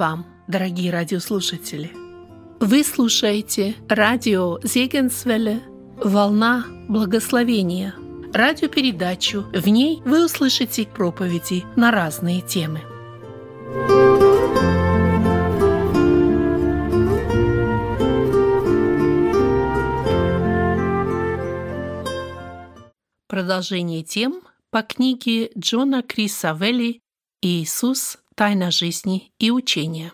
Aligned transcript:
Вам, 0.00 0.24
дорогие 0.48 0.90
радиослушатели! 0.90 1.92
Вы 2.58 2.84
слушаете 2.84 3.74
радио 3.86 4.58
Зегенсвелле 4.62 5.60
«Волна 6.02 6.64
благословения» 6.88 7.94
радиопередачу. 8.32 9.42
В 9.52 9.68
ней 9.68 10.00
вы 10.06 10.24
услышите 10.24 10.86
проповеди 10.86 11.64
на 11.76 11.90
разные 11.90 12.40
темы. 12.40 12.80
Продолжение 23.28 24.02
тем 24.02 24.40
по 24.70 24.80
книге 24.80 25.50
Джона 25.58 26.02
Криса 26.02 26.56
Велли 26.58 27.02
«Иисус. 27.42 28.19
Тайна 28.40 28.70
жизни 28.70 29.34
и 29.38 29.50
учения». 29.50 30.12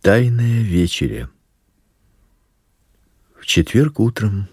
Тайная 0.00 0.62
вечеря. 0.62 1.28
В 3.38 3.44
четверг 3.44 4.00
утром 4.00 4.48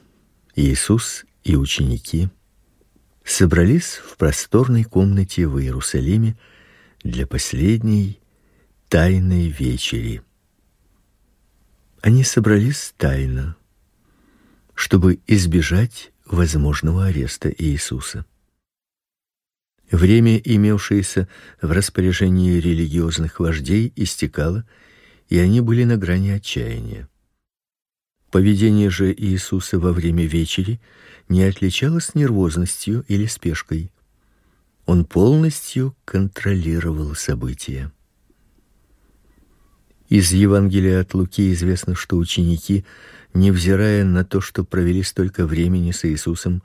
Иисус 0.57 1.23
и 1.45 1.55
ученики 1.55 2.28
собрались 3.23 4.02
в 4.03 4.17
просторной 4.17 4.83
комнате 4.83 5.47
в 5.47 5.61
Иерусалиме 5.61 6.38
для 7.05 7.25
последней 7.25 8.19
тайной 8.89 9.47
вечери. 9.47 10.22
Они 12.02 12.23
собрались 12.23 12.95
тайно, 12.97 13.55
чтобы 14.73 15.19
избежать 15.27 16.11
возможного 16.25 17.05
ареста 17.05 17.53
Иисуса. 17.55 18.25
Время, 19.91 20.38
имевшееся 20.38 21.27
в 21.61 21.72
распоряжении 21.72 22.59
религиозных 22.59 23.39
вождей, 23.39 23.94
истекало, 23.95 24.66
и 25.29 25.38
они 25.38 25.61
были 25.61 25.83
на 25.83 25.95
грани 25.95 26.31
отчаяния. 26.31 27.07
Поведение 28.31 28.89
же 28.89 29.13
Иисуса 29.13 29.77
во 29.77 29.94
время 29.94 30.25
вечери 30.25 30.81
не 31.29 31.44
отличалось 31.44 32.16
нервозностью 32.16 33.05
или 33.09 33.27
спешкой. 33.27 33.91
Он 34.88 35.05
полностью 35.05 35.95
контролировал 36.05 37.13
события. 37.13 37.91
Из 40.11 40.33
Евангелия 40.33 40.99
от 40.99 41.13
Луки 41.13 41.53
известно, 41.53 41.95
что 41.95 42.17
ученики, 42.17 42.83
невзирая 43.33 44.03
на 44.03 44.25
то, 44.25 44.41
что 44.41 44.65
провели 44.65 45.03
столько 45.03 45.45
времени 45.45 45.91
с 45.91 46.03
Иисусом, 46.03 46.63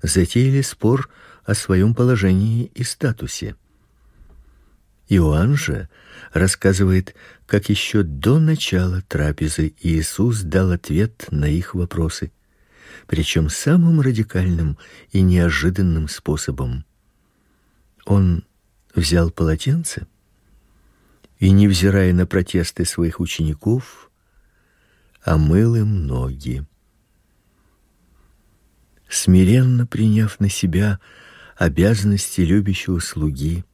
затеяли 0.00 0.62
спор 0.62 1.10
о 1.44 1.54
своем 1.54 1.92
положении 1.92 2.70
и 2.76 2.84
статусе. 2.84 3.56
Иоанн 5.08 5.56
же 5.56 5.88
рассказывает, 6.32 7.16
как 7.46 7.68
еще 7.68 8.04
до 8.04 8.38
начала 8.38 9.02
трапезы 9.08 9.74
Иисус 9.80 10.42
дал 10.42 10.70
ответ 10.70 11.26
на 11.32 11.46
их 11.46 11.74
вопросы, 11.74 12.30
причем 13.08 13.50
самым 13.50 14.00
радикальным 14.00 14.78
и 15.10 15.22
неожиданным 15.22 16.06
способом. 16.06 16.84
Он 18.04 18.44
взял 18.94 19.32
полотенце 19.32 20.06
и, 21.38 21.50
невзирая 21.50 22.12
на 22.12 22.26
протесты 22.26 22.84
своих 22.84 23.20
учеников, 23.20 24.10
омыл 25.22 25.76
им 25.76 26.06
ноги. 26.06 26.64
Смиренно 29.08 29.86
приняв 29.86 30.38
на 30.40 30.48
себя 30.48 31.00
обязанности 31.56 32.42
любящего 32.42 32.98
слуги, 32.98 33.64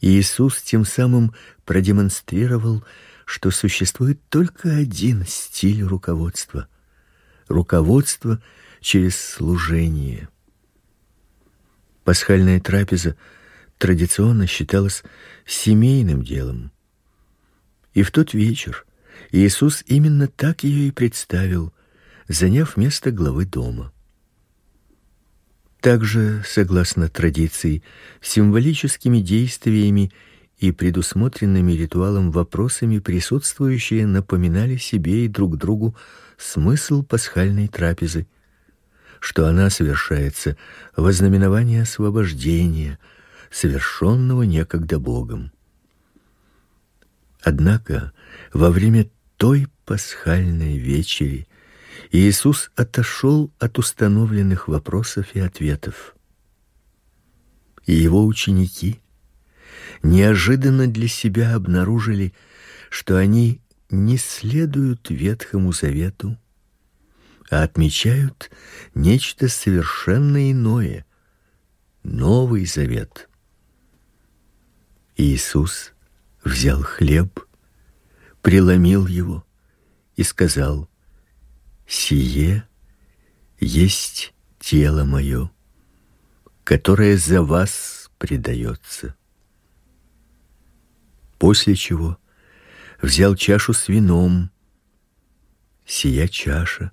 Иисус 0.00 0.60
тем 0.62 0.84
самым 0.84 1.32
продемонстрировал, 1.64 2.82
что 3.24 3.50
существует 3.52 4.20
только 4.28 4.74
один 4.74 5.24
стиль 5.24 5.84
руководства 5.84 6.66
руководство 7.52 8.40
через 8.80 9.16
служение. 9.16 10.28
Пасхальная 12.04 12.60
трапеза 12.60 13.16
традиционно 13.82 14.46
считалась 14.46 15.02
семейным 15.44 16.22
делом. 16.22 16.70
И 17.94 18.04
в 18.04 18.12
тот 18.12 18.32
вечер 18.32 18.86
Иисус 19.32 19.82
именно 19.88 20.28
так 20.28 20.62
ее 20.62 20.86
и 20.86 20.92
представил, 20.92 21.72
заняв 22.28 22.76
место 22.76 23.10
главы 23.10 23.44
дома. 23.44 23.92
Также, 25.80 26.44
согласно 26.46 27.08
традиции, 27.08 27.82
символическими 28.20 29.18
действиями 29.18 30.12
и 30.58 30.70
предусмотренными 30.70 31.72
ритуалом 31.72 32.30
вопросами 32.30 33.00
присутствующие 33.00 34.06
напоминали 34.06 34.76
себе 34.76 35.24
и 35.24 35.28
друг 35.28 35.56
другу 35.56 35.96
смысл 36.38 37.02
пасхальной 37.02 37.66
трапезы, 37.66 38.28
что 39.18 39.48
она 39.48 39.70
совершается 39.70 40.56
во 40.94 41.10
знаменование 41.10 41.82
освобождения, 41.82 43.00
совершенного 43.52 44.42
некогда 44.42 44.98
Богом. 44.98 45.52
Однако 47.42 48.12
во 48.52 48.70
время 48.70 49.10
той 49.36 49.66
пасхальной 49.84 50.78
вечери 50.78 51.46
Иисус 52.10 52.70
отошел 52.76 53.52
от 53.58 53.78
установленных 53.78 54.68
вопросов 54.68 55.34
и 55.34 55.40
ответов. 55.40 56.14
И 57.84 57.92
его 57.92 58.24
ученики 58.24 59.00
неожиданно 60.02 60.86
для 60.86 61.08
себя 61.08 61.54
обнаружили, 61.54 62.32
что 62.90 63.16
они 63.16 63.60
не 63.90 64.16
следуют 64.18 65.10
Ветхому 65.10 65.72
Завету, 65.72 66.38
а 67.50 67.64
отмечают 67.64 68.50
нечто 68.94 69.48
совершенно 69.48 70.50
иное 70.50 71.04
Новый 72.02 72.64
Завет. 72.64 73.28
Иисус 75.16 75.92
взял 76.44 76.82
хлеб, 76.82 77.40
преломил 78.40 79.06
его 79.06 79.46
и 80.16 80.22
сказал: 80.22 80.88
Сие 81.86 82.66
есть 83.60 84.34
тело 84.58 85.04
мое, 85.04 85.50
которое 86.64 87.16
за 87.16 87.42
вас 87.42 88.10
предается. 88.18 89.14
После 91.38 91.74
чего 91.74 92.18
взял 93.00 93.34
чашу 93.34 93.72
с 93.72 93.88
вином. 93.88 94.50
Сия 95.84 96.28
чаша 96.28 96.92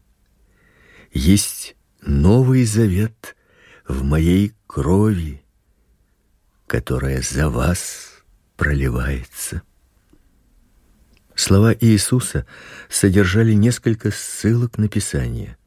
есть 1.13 1.75
новый 2.01 2.65
завет 2.65 3.37
в 3.87 4.03
моей 4.03 4.53
крови, 4.67 5.43
которая 6.69 7.23
за 7.23 7.49
вас 7.49 8.21
проливается. 8.55 9.63
Слова 11.33 11.73
Иисуса 11.73 12.45
содержали 12.89 13.53
несколько 13.53 14.11
ссылок 14.11 14.77
на 14.77 14.87
Писание. 14.87 15.57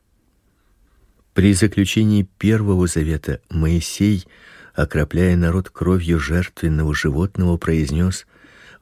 При 1.35 1.55
заключении 1.55 2.29
первого 2.39 2.87
завета 2.87 3.41
Моисей, 3.51 4.25
окропляя 4.75 5.37
народ 5.37 5.71
кровью 5.71 6.21
жертвенного 6.21 6.95
животного, 6.95 7.57
произнес: 7.57 8.25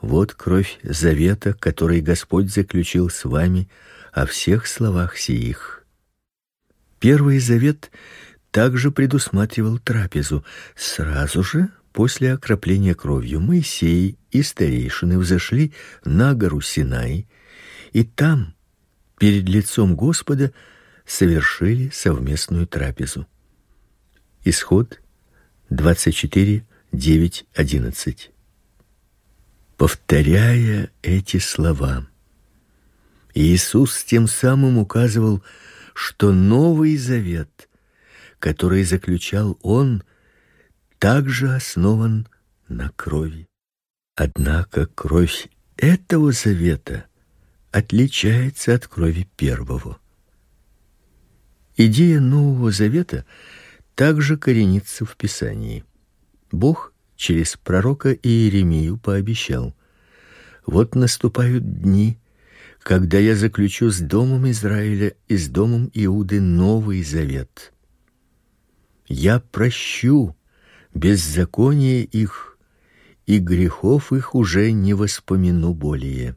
"Вот 0.03 0.35
кровь 0.35 0.79
завета, 0.83 1.55
который 1.55 2.03
Господь 2.03 2.53
заключил 2.53 3.09
с 3.09 3.25
вами 3.25 3.71
о 4.12 4.27
всех 4.27 4.67
словах 4.67 5.17
сих". 5.17 5.87
Первый 6.99 7.39
завет 7.39 7.91
также 8.50 8.91
предусматривал 8.91 9.79
трапезу. 9.79 10.45
Сразу 10.77 11.43
же 11.43 11.71
После 11.93 12.33
окропления 12.33 12.95
кровью 12.95 13.41
Моисей 13.41 14.19
и 14.31 14.43
старейшины 14.43 15.19
взошли 15.19 15.73
на 16.05 16.35
гору 16.35 16.61
Синай, 16.61 17.27
и 17.93 18.05
там, 18.05 18.55
перед 19.19 19.49
лицом 19.49 19.97
Господа, 19.97 20.53
совершили 21.05 21.91
совместную 21.91 22.69
трапезу. 22.69 23.27
Исход 24.45 25.01
24 25.71 26.65
9 26.93 27.47
11. 27.55 28.31
Повторяя 29.77 30.91
эти 31.03 31.39
слова, 31.39 32.07
Иисус 33.35 34.05
тем 34.05 34.29
самым 34.29 34.79
указывал, 34.79 35.43
что 35.95 36.33
Новый 36.33 36.97
Завет, 36.97 37.69
который 38.39 38.85
заключал 38.85 39.59
он, 39.63 40.05
также 41.00 41.55
основан 41.55 42.29
на 42.69 42.91
крови. 42.91 43.49
Однако 44.14 44.87
кровь 44.87 45.49
этого 45.79 46.31
завета 46.31 47.06
отличается 47.73 48.75
от 48.75 48.87
крови 48.87 49.26
первого. 49.37 49.99
Идея 51.76 52.20
Нового 52.20 52.70
Завета 52.70 53.25
также 53.94 54.37
коренится 54.37 55.06
в 55.06 55.17
Писании. 55.17 55.85
Бог 56.52 56.93
через 57.17 57.56
пророка 57.56 58.12
Иеремию 58.12 58.99
пообещал: 58.99 59.75
"Вот 60.67 60.94
наступают 60.94 61.81
дни, 61.81 62.19
когда 62.82 63.19
я 63.19 63.37
заключу 63.37 63.91
с 63.91 64.00
домом 64.00 64.50
Израиля 64.50 65.14
и 65.29 65.38
с 65.38 65.49
домом 65.49 65.91
Иуды 65.94 66.43
новый 66.43 67.02
завет. 67.02 67.73
Я 69.06 69.41
прощу 69.41 70.37
беззаконие 70.95 72.05
их, 72.05 72.59
и 73.27 73.39
грехов 73.39 74.13
их 74.13 74.35
уже 74.35 74.73
не 74.73 74.95
воспомину 74.95 75.75
более". 75.75 76.37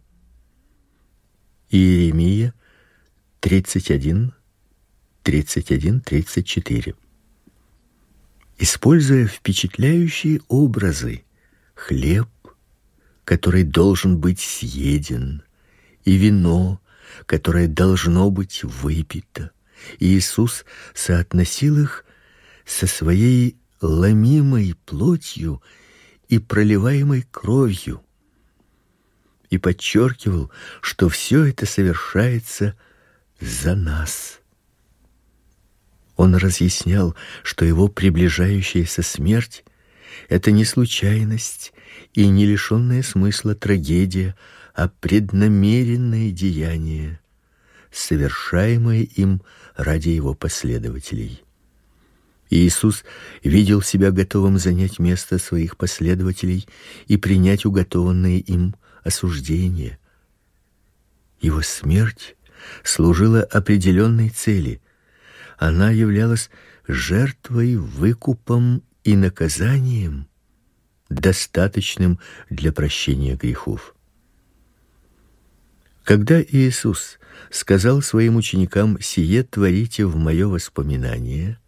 Иеремия 1.69 2.53
31 3.39 4.33
31 5.23 6.01
34 6.01 6.95
используя 8.57 9.27
впечатляющие 9.27 10.39
образы, 10.47 11.23
хлеб, 11.75 12.29
который 13.25 13.63
должен 13.63 14.19
быть 14.19 14.39
съеден, 14.39 15.43
и 16.05 16.15
вино, 16.15 16.79
которое 17.25 17.67
должно 17.67 18.29
быть 18.31 18.63
выпито. 18.63 19.51
Иисус 19.99 20.65
соотносил 20.93 21.77
их 21.83 22.05
со 22.65 22.87
своей 22.87 23.57
ломимой 23.83 24.75
плотью 24.85 25.61
и 26.29 26.39
проливаемой 26.39 27.23
кровью 27.29 28.01
и 29.49 29.57
подчеркивал, 29.57 30.51
что 30.81 31.09
все 31.09 31.43
это 31.43 31.65
совершается 31.65 32.75
за 33.39 33.75
нас. 33.75 34.39
Он 36.15 36.35
разъяснял, 36.35 37.15
что 37.43 37.65
его 37.65 37.87
приближающаяся 37.87 39.03
смерть 39.03 39.65
это 40.29 40.51
не 40.51 40.63
случайность 40.63 41.73
и 42.13 42.27
не 42.27 42.45
лишенная 42.45 43.03
смысла 43.03 43.53
трагедия, 43.53 44.35
а 44.73 44.87
преднамеренное 44.87 46.31
деяние, 46.31 47.19
совершаемое 47.91 49.01
им 49.01 49.41
ради 49.75 50.09
его 50.09 50.33
последователей. 50.33 51.43
Иисус 52.49 53.03
видел 53.43 53.81
себя 53.81 54.11
готовым 54.11 54.57
занять 54.57 54.99
место 54.99 55.39
своих 55.39 55.77
последователей 55.77 56.67
и 57.07 57.17
принять 57.17 57.65
уготованное 57.65 58.39
им 58.39 58.75
осуждение. 59.03 59.97
Его 61.41 61.61
смерть 61.61 62.35
служила 62.83 63.41
определенной 63.41 64.29
цели— 64.29 64.81
она 65.57 65.91
являлась 65.91 66.49
жертвой, 66.87 67.77
выкупом 67.77 68.83
и 69.03 69.15
наказанием, 69.15 70.27
достаточным 71.09 72.19
для 72.49 72.73
прощения 72.73 73.35
грехов. 73.35 73.95
Когда 76.03 76.41
Иисус 76.41 77.17
сказал 77.49 78.01
своим 78.01 78.35
ученикам: 78.35 78.99
"Сие 78.99 79.43
творите 79.43 80.05
в 80.05 80.17
мое 80.17 80.47
воспоминание", 80.47 81.59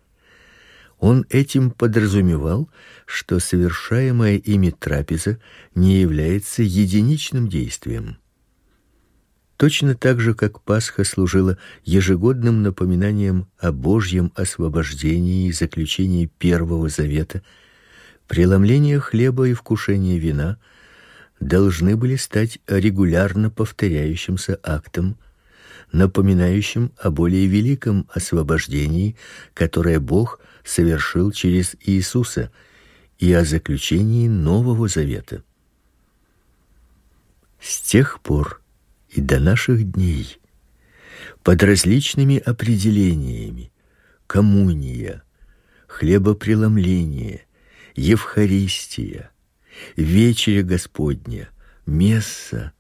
он 1.06 1.24
этим 1.30 1.70
подразумевал, 1.70 2.68
что 3.06 3.40
совершаемая 3.40 4.38
ими 4.38 4.72
трапеза 4.72 5.38
не 5.76 6.02
является 6.02 6.64
единичным 6.64 7.48
действием. 7.48 8.18
Точно 9.56 9.94
так 9.94 10.20
же, 10.20 10.34
как 10.34 10.64
Пасха 10.64 11.04
служила 11.04 11.60
ежегодным 11.84 12.64
напоминанием 12.64 13.48
о 13.60 13.72
Божьем 13.72 14.32
освобождении 14.34 15.48
и 15.48 15.52
заключении 15.52 16.26
первого 16.26 16.90
завета, 16.90 17.44
преломление 18.28 19.00
хлеба 19.00 19.48
и 19.48 19.54
вкушение 19.54 20.18
вина 20.18 20.58
должны 21.40 21.96
были 21.96 22.16
стать 22.16 22.58
регулярно 22.66 23.52
повторяющимся 23.52 24.60
актом, 24.64 25.20
напоминающим 25.92 26.94
о 26.98 27.12
более 27.12 27.46
великом 27.46 28.10
освобождении, 28.12 29.16
которое 29.54 30.00
Бог 30.00 30.40
совершил 30.66 31.32
через 31.32 31.76
Иисуса, 31.82 32.52
и 33.18 33.32
о 33.32 33.46
заключении 33.46 34.28
нового 34.28 34.88
завета. 34.88 35.44
С 37.62 37.80
тех 37.80 38.20
пор 38.22 38.62
и 39.10 39.22
до 39.22 39.40
наших 39.40 39.90
дней 39.90 40.38
под 41.42 41.64
различными 41.64 42.38
определениями 42.38 43.72
коммуния, 44.28 45.24
хлебопреломление, 45.88 47.46
евхаристия, 47.96 49.32
вечеря 49.96 50.64
Господня, 50.64 51.50
месса 51.86 52.74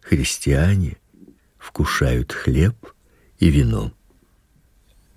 христиане 0.00 0.96
вкушают 1.58 2.32
хлеб 2.32 2.74
и 3.38 3.48
вино. 3.48 3.92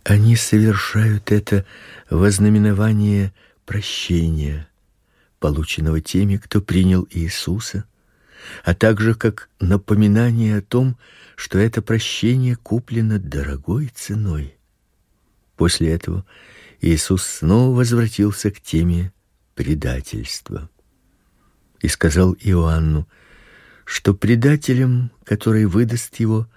Они 0.03 0.35
совершают 0.35 1.31
это 1.31 1.65
во 2.09 2.31
знаменование 2.31 3.33
прощения, 3.65 4.67
полученного 5.39 6.01
теми, 6.01 6.37
кто 6.37 6.61
принял 6.61 7.07
Иисуса 7.11 7.85
а 8.63 8.73
также 8.73 9.15
как 9.15 9.49
напоминание 9.59 10.57
о 10.57 10.61
том, 10.61 10.97
что 11.35 11.57
это 11.57 11.81
прощение 11.81 12.55
куплено 12.55 13.19
дорогой 13.19 13.91
ценой. 13.93 14.55
После 15.55 15.91
этого 15.93 16.25
Иисус 16.81 17.23
снова 17.23 17.75
возвратился 17.75 18.51
к 18.51 18.61
теме 18.61 19.11
предательства 19.55 20.69
и 21.81 21.87
сказал 21.87 22.33
Иоанну, 22.39 23.07
что 23.85 24.13
предателем, 24.13 25.11
который 25.23 25.65
выдаст 25.65 26.15
его, 26.17 26.47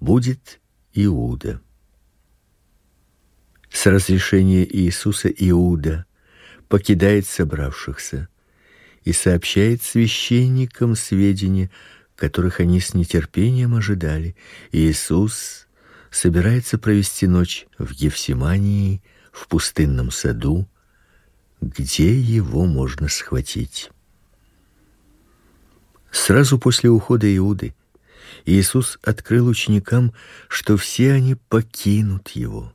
будет 0.00 0.60
Иуда. 0.94 1.60
С 3.76 3.84
разрешения 3.84 4.64
Иисуса 4.64 5.28
Иуда 5.28 6.06
покидает 6.66 7.26
собравшихся 7.26 8.26
и 9.04 9.12
сообщает 9.12 9.82
священникам 9.82 10.96
сведения, 10.96 11.70
которых 12.16 12.60
они 12.60 12.80
с 12.80 12.94
нетерпением 12.94 13.74
ожидали. 13.74 14.34
Иисус 14.72 15.66
собирается 16.10 16.78
провести 16.78 17.26
ночь 17.26 17.66
в 17.76 17.92
Гефсимании, 17.92 19.02
в 19.30 19.46
пустынном 19.46 20.10
саду, 20.10 20.66
где 21.60 22.18
его 22.18 22.64
можно 22.64 23.08
схватить. 23.08 23.90
Сразу 26.10 26.58
после 26.58 26.88
ухода 26.88 27.26
Иуды 27.36 27.74
Иисус 28.46 28.98
открыл 29.02 29.48
ученикам, 29.48 30.14
что 30.48 30.78
все 30.78 31.12
они 31.12 31.34
покинут 31.34 32.30
его. 32.30 32.72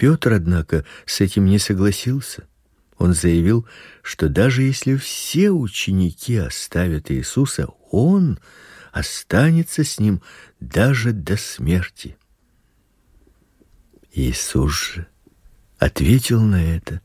Петр, 0.00 0.32
однако, 0.32 0.86
с 1.04 1.20
этим 1.20 1.44
не 1.44 1.58
согласился. 1.58 2.48
Он 2.96 3.12
заявил, 3.12 3.68
что 4.00 4.30
даже 4.30 4.62
если 4.62 4.96
все 4.96 5.50
ученики 5.50 6.38
оставят 6.38 7.10
Иисуса, 7.10 7.66
он 7.90 8.38
останется 8.92 9.84
с 9.84 10.00
ним 10.00 10.22
даже 10.58 11.12
до 11.12 11.36
смерти. 11.36 12.16
Иисус 14.10 14.72
же 14.72 15.06
ответил 15.78 16.40
на 16.40 16.64
это, 16.64 17.02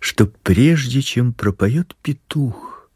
что 0.00 0.26
прежде 0.26 1.02
чем 1.02 1.34
пропоет 1.34 1.94
петух, 1.96 2.90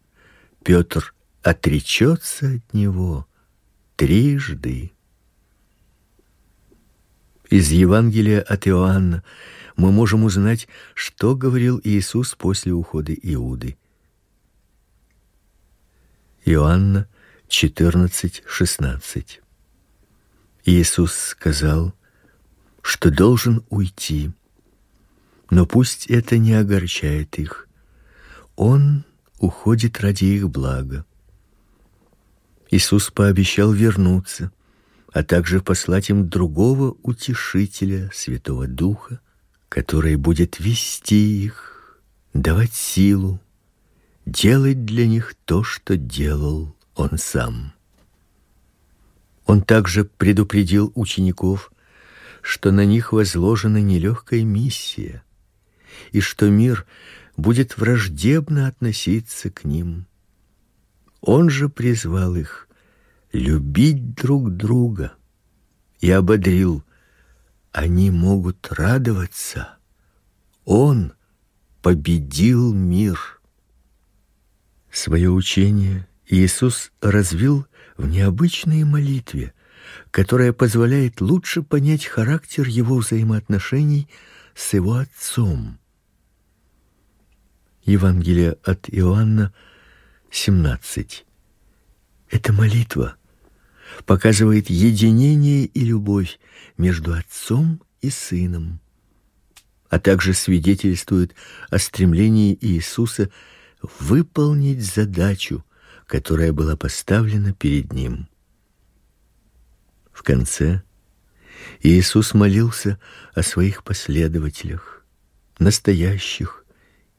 Петр 0.64 1.14
отречется 1.42 2.46
от 2.54 2.72
него 2.72 3.26
трижды. 3.96 4.91
Из 7.52 7.70
Евангелия 7.70 8.40
от 8.40 8.66
Иоанна 8.66 9.22
мы 9.76 9.92
можем 9.92 10.24
узнать, 10.24 10.68
что 10.94 11.36
говорил 11.36 11.78
Иисус 11.84 12.34
после 12.34 12.72
ухода 12.72 13.12
Иуды. 13.12 13.76
Иоанна 16.46 17.06
14:16. 17.50 19.42
Иисус 20.64 21.12
сказал, 21.12 21.94
что 22.80 23.10
должен 23.10 23.62
уйти, 23.68 24.30
но 25.50 25.66
пусть 25.66 26.06
это 26.06 26.38
не 26.38 26.54
огорчает 26.54 27.38
их. 27.38 27.68
Он 28.56 29.04
уходит 29.38 30.00
ради 30.00 30.24
их 30.24 30.48
блага. 30.48 31.04
Иисус 32.70 33.10
пообещал 33.10 33.72
вернуться, 33.72 34.50
а 35.12 35.22
также 35.22 35.60
послать 35.60 36.08
им 36.10 36.28
другого 36.28 36.96
утешителя, 37.02 38.10
Святого 38.14 38.66
Духа, 38.66 39.20
который 39.68 40.16
будет 40.16 40.58
вести 40.58 41.44
их, 41.44 42.00
давать 42.32 42.72
силу, 42.72 43.40
делать 44.24 44.84
для 44.84 45.06
них 45.06 45.34
то, 45.44 45.62
что 45.62 45.96
делал 45.96 46.74
он 46.94 47.18
сам. 47.18 47.74
Он 49.44 49.60
также 49.60 50.04
предупредил 50.04 50.92
учеников, 50.94 51.72
что 52.40 52.72
на 52.72 52.86
них 52.86 53.12
возложена 53.12 53.82
нелегкая 53.82 54.44
миссия 54.44 55.22
и 56.12 56.20
что 56.20 56.48
мир 56.48 56.86
будет 57.36 57.76
враждебно 57.76 58.66
относиться 58.66 59.50
к 59.50 59.64
ним. 59.64 60.06
Он 61.20 61.50
же 61.50 61.68
призвал 61.68 62.34
их 62.34 62.68
любить 63.32 64.14
друг 64.14 64.50
друга 64.50 65.14
и 66.00 66.10
ободрил: 66.10 66.84
они 67.72 68.10
могут 68.10 68.70
радоваться. 68.70 69.76
Он 70.64 71.12
победил 71.80 72.72
мир. 72.72 73.40
Свое 74.90 75.30
учение 75.30 76.06
Иисус 76.26 76.92
развил 77.00 77.66
в 77.96 78.06
необычной 78.06 78.84
молитве, 78.84 79.54
которая 80.10 80.52
позволяет 80.52 81.20
лучше 81.20 81.62
понять 81.62 82.04
характер 82.04 82.66
его 82.68 82.96
взаимоотношений 82.98 84.08
с 84.54 84.74
его 84.74 84.96
отцом. 84.96 85.78
Евангелие 87.84 88.58
от 88.62 88.88
Иоанна 88.88 89.52
17. 90.30 91.24
Эта 92.30 92.52
молитва 92.52 93.16
показывает 94.04 94.70
единение 94.70 95.64
и 95.64 95.80
любовь 95.80 96.38
между 96.76 97.14
отцом 97.14 97.82
и 98.00 98.10
сыном, 98.10 98.80
а 99.88 99.98
также 99.98 100.34
свидетельствует 100.34 101.34
о 101.70 101.78
стремлении 101.78 102.56
Иисуса 102.60 103.30
выполнить 103.82 104.84
задачу, 104.84 105.64
которая 106.06 106.52
была 106.52 106.76
поставлена 106.76 107.52
перед 107.52 107.92
ним. 107.92 108.28
В 110.12 110.22
конце 110.22 110.82
Иисус 111.80 112.34
молился 112.34 112.98
о 113.34 113.42
своих 113.42 113.82
последователях, 113.82 115.04
настоящих 115.58 116.64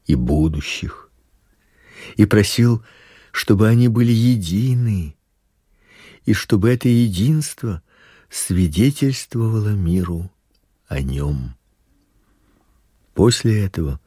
и 0.06 0.14
будущих, 0.14 1.10
и 2.16 2.24
просил, 2.24 2.84
чтобы 3.32 3.68
они 3.68 3.88
были 3.88 4.12
едины, 4.12 5.16
и 6.24 6.32
чтобы 6.32 6.70
это 6.70 6.88
единство 6.88 7.82
свидетельствовало 8.30 9.70
миру 9.70 10.30
о 10.86 11.00
нем. 11.00 11.56
После 13.14 13.64
этого 13.64 14.00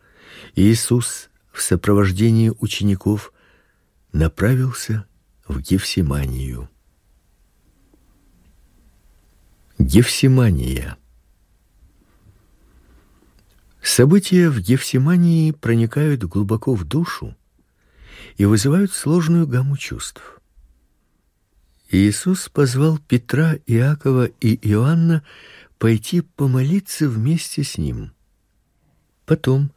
Иисус 0.55 1.29
в 1.51 1.62
сопровождении 1.62 2.51
учеников 2.59 3.33
направился 4.12 5.05
в 5.47 5.62
Гефсиманию. 5.62 6.69
Гефсимания. 9.79 10.97
События 13.81 14.50
в 14.50 14.59
Гефсимании 14.59 15.51
проникают 15.51 16.24
глубоко 16.24 16.74
в 16.74 16.83
душу 16.83 17.38
и 18.36 18.45
вызывают 18.45 18.91
сложную 18.91 19.47
гамму 19.47 19.77
чувств. 19.77 20.37
Иисус 21.89 22.50
позвал 22.50 22.98
Петра, 22.98 23.56
Иакова 23.65 24.25
и 24.25 24.60
Иоанна 24.70 25.24
пойти 25.77 26.22
помолиться 26.22 27.08
вместе 27.08 27.63
с 27.63 27.77
ним. 27.77 28.12
Потом, 29.25 29.72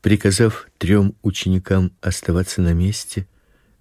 приказав 0.00 0.66
трем 0.78 1.14
ученикам 1.22 1.92
оставаться 2.00 2.62
на 2.62 2.72
месте, 2.72 3.28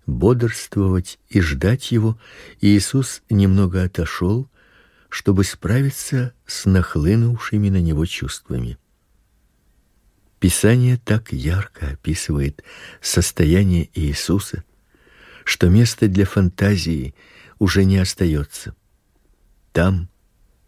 бодрствовать 0.05 1.19
и 1.29 1.41
ждать 1.41 1.91
его, 1.91 2.19
Иисус 2.59 3.23
немного 3.29 3.83
отошел, 3.83 4.47
чтобы 5.09 5.43
справиться 5.43 6.33
с 6.45 6.65
нахлынувшими 6.65 7.69
на 7.69 7.81
него 7.81 8.05
чувствами. 8.05 8.77
Писание 10.39 10.97
так 10.97 11.31
ярко 11.33 11.89
описывает 11.89 12.63
состояние 13.01 13.89
Иисуса, 13.93 14.63
что 15.43 15.69
места 15.69 16.07
для 16.07 16.25
фантазии 16.25 17.13
уже 17.61 17.85
не 17.85 17.99
остается. 17.99 18.75
Там, 19.71 20.09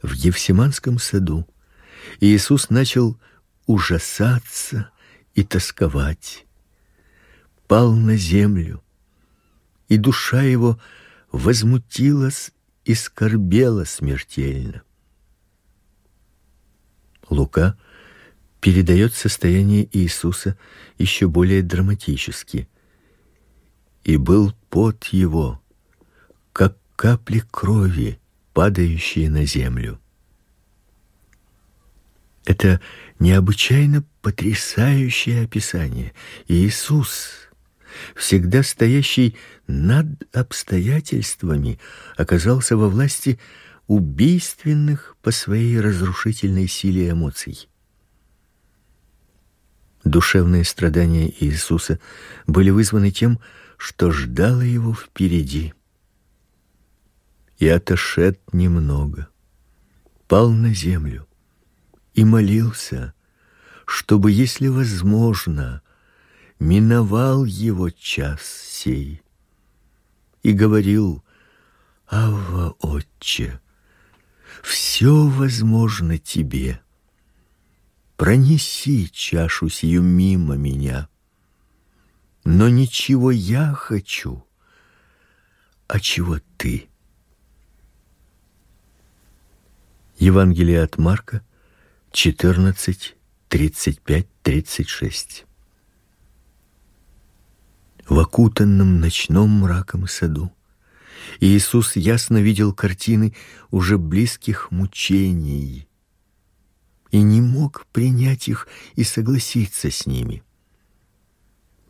в 0.03 0.13
Евсиманском 0.13 1.00
саду, 1.00 1.47
Иисус 2.19 2.69
начал 2.69 3.19
ужасаться 3.65 4.91
и 5.33 5.43
тосковать. 5.43 6.45
Пал 7.65 7.95
на 7.95 8.15
землю, 8.15 8.83
и 9.88 9.97
душа 9.97 10.43
его 10.43 10.79
возмутилась 11.31 12.51
и 12.85 12.93
скорбела 12.93 13.85
смертельно. 13.85 14.83
Лука 17.27 17.75
передает 18.62 19.15
состояние 19.15 19.89
Иисуса 19.97 20.59
еще 21.00 21.27
более 21.27 21.63
драматически. 21.63 22.69
И 24.03 24.15
был 24.17 24.53
пот 24.69 25.05
его, 25.05 25.62
капли 26.95 27.43
крови, 27.51 28.19
падающие 28.53 29.29
на 29.29 29.45
землю. 29.45 30.00
Это 32.45 32.81
необычайно 33.19 34.03
потрясающее 34.21 35.43
описание. 35.43 36.13
Иисус, 36.47 37.50
всегда 38.15 38.63
стоящий 38.63 39.38
над 39.67 40.07
обстоятельствами, 40.35 41.79
оказался 42.17 42.75
во 42.75 42.89
власти 42.89 43.39
убийственных 43.88 45.15
по 45.21 45.31
своей 45.31 45.79
разрушительной 45.79 46.67
силе 46.67 47.12
эмоций. 47.12 47.69
Душевные 50.03 50.65
страдания 50.65 51.33
Иисуса 51.39 52.00
были 52.45 52.71
вызваны 52.71 53.12
тем, 53.12 53.39
что 53.77 54.12
ждало 54.12 54.62
его 54.62 54.93
впереди. 54.93 55.73
И 57.63 57.67
отошед 57.70 58.41
немного, 58.51 59.29
пал 60.27 60.51
на 60.51 60.74
землю 60.74 61.29
и 62.13 62.25
молился, 62.25 63.13
чтобы, 63.86 64.34
если 64.34 64.67
возможно, 64.67 65.82
миновал 66.60 67.46
его 67.46 67.89
час 67.89 68.41
сей. 68.41 69.22
И 70.41 70.51
говорил: 70.51 71.24
"Авва, 72.05 72.75
Отче, 72.82 73.62
все 74.62 75.25
возможно 75.25 76.17
тебе. 76.17 76.82
Пронеси 78.17 79.10
чашу 79.10 79.70
сию 79.70 80.01
мимо 80.01 80.58
меня. 80.58 81.08
Но 82.43 82.67
ничего 82.67 83.32
я 83.32 83.74
хочу, 83.74 84.46
а 85.88 86.01
чего 86.01 86.41
ты?" 86.58 86.89
Евангелие 90.20 90.84
от 90.84 90.98
Марка 91.00 91.41
14 92.12 93.15
35 93.50 94.27
36 94.43 95.46
В 98.08 98.20
окутанном 98.20 99.00
ночном 99.00 99.50
мраком 99.50 100.08
саду 100.08 100.51
Иисус 101.39 101.96
ясно 101.96 102.38
видел 102.38 102.74
картины 102.74 103.34
уже 103.72 103.98
близких 103.98 104.70
мучений 104.70 105.88
и 107.10 107.22
не 107.22 107.41
мог 107.41 107.88
принять 107.91 108.48
их 108.48 108.67
и 108.96 109.03
согласиться 109.03 109.89
с 109.89 110.05
ними. 110.05 110.43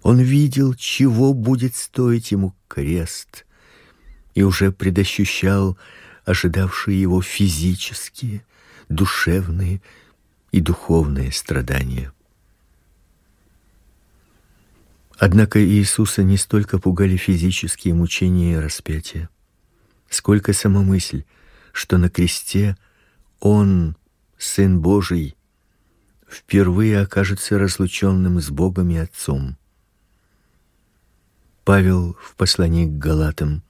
Он 0.02 0.20
видел, 0.20 0.76
чего 0.76 1.34
будет 1.34 1.76
стоить 1.76 2.32
ему 2.32 2.56
крест, 2.68 3.46
и 4.34 4.44
уже 4.44 4.72
предощущал 4.72 5.78
ожидавшие 6.26 7.00
его 7.00 7.22
физические, 7.22 8.46
душевные 8.90 9.82
и 10.52 10.62
духовные 10.62 11.32
страдания. 11.32 12.12
Однако 15.18 15.64
Иисуса 15.64 16.24
не 16.24 16.38
столько 16.38 16.80
пугали 16.80 17.18
физические 17.18 17.94
мучения 17.94 18.54
и 18.54 18.58
распятие, 18.58 19.30
сколько 20.10 20.54
сама 20.54 20.82
мысль, 20.82 21.24
что 21.72 21.98
на 21.98 22.10
кресте 22.10 22.78
он, 23.40 23.96
сын 24.38 24.82
Божий, 24.82 25.36
впервые 26.30 27.02
окажется 27.02 27.60
разлученным 27.60 28.42
с 28.42 28.50
Богом 28.50 28.90
и 28.90 28.98
Отцом. 28.98 29.58
Павел 31.64 32.18
в 32.22 32.36
послании 32.36 32.86
к 32.86 32.98
Галатам 32.98 33.64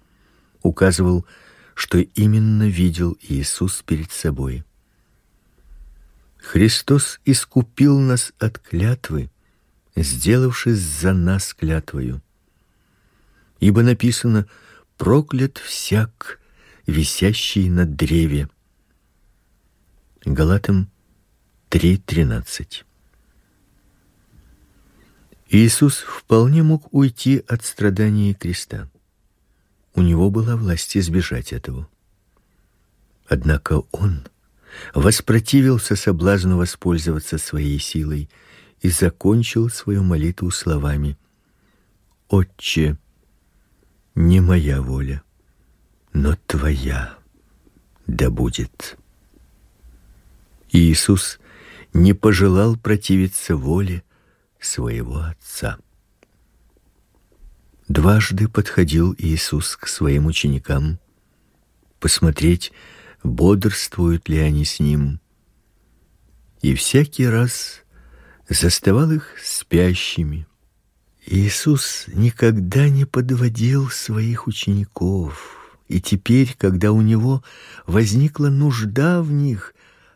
указывал 0.64 1.26
что 1.76 2.00
именно 2.00 2.68
видел 2.68 3.18
Иисус 3.22 3.82
перед 3.82 4.12
собой. 4.12 4.64
Христос 6.38 7.20
искупил 7.26 8.00
нас 8.00 8.34
от 8.38 8.60
клятвы, 8.60 9.30
сделавшись 9.96 10.80
за 10.80 11.14
нас 11.14 11.54
клятвою. 11.54 12.22
Ибо 13.60 13.82
написано: 13.82 14.46
проклят 14.98 15.58
всяк, 15.58 16.40
висящий 16.86 17.70
на 17.70 17.86
древе. 17.86 18.50
Галатам 20.26 20.92
3:13. 21.70 22.84
Иисус 25.50 25.98
вполне 26.00 26.62
мог 26.64 26.94
уйти 26.94 27.44
от 27.48 27.64
страданий 27.64 28.34
креста. 28.34 28.90
У 29.96 30.02
него 30.02 30.30
была 30.30 30.56
власть 30.56 30.98
избежать 30.98 31.54
этого. 31.54 31.88
Однако 33.28 33.84
он 33.92 34.28
воспротивился 34.94 35.96
соблазну 35.96 36.58
воспользоваться 36.58 37.38
своей 37.38 37.80
силой 37.80 38.30
и 38.82 38.90
закончил 38.90 39.70
свою 39.70 40.04
молитву 40.04 40.52
словами: 40.52 41.18
Отче, 42.28 42.98
не 44.16 44.42
моя 44.42 44.82
воля, 44.82 45.24
но 46.12 46.36
твоя 46.48 47.18
да 48.08 48.30
будет. 48.30 48.98
Иисус 50.72 51.40
не 51.94 52.14
пожелал 52.14 52.76
противиться 52.76 53.56
воле 53.56 54.04
своего 54.60 55.20
Отца. 55.20 55.78
Дважды 57.94 58.48
подходил 58.48 59.14
Иисус 59.20 59.78
к 59.78 59.88
своим 59.88 60.26
ученикам 60.26 60.98
посмотреть, 62.00 62.72
бодрствуют 63.24 64.28
ли 64.28 64.40
они 64.40 64.66
с 64.66 64.80
ним. 64.80 65.20
И 66.64 66.74
всякий 66.74 67.28
раз 67.28 67.84
заставал 68.50 69.12
их 69.12 69.36
спящими. 69.44 70.48
Иисус 71.28 72.06
никогда 72.08 72.90
не 72.90 73.06
подводил 73.06 73.92
своих 73.92 74.48
учеников, 74.48 75.78
и 75.88 76.02
теперь, 76.02 76.56
когда 76.58 76.92
у 76.94 77.02
него 77.02 77.44
возникла 77.86 78.48
нужда 78.48 79.22
в 79.22 79.32
них, 79.32 79.76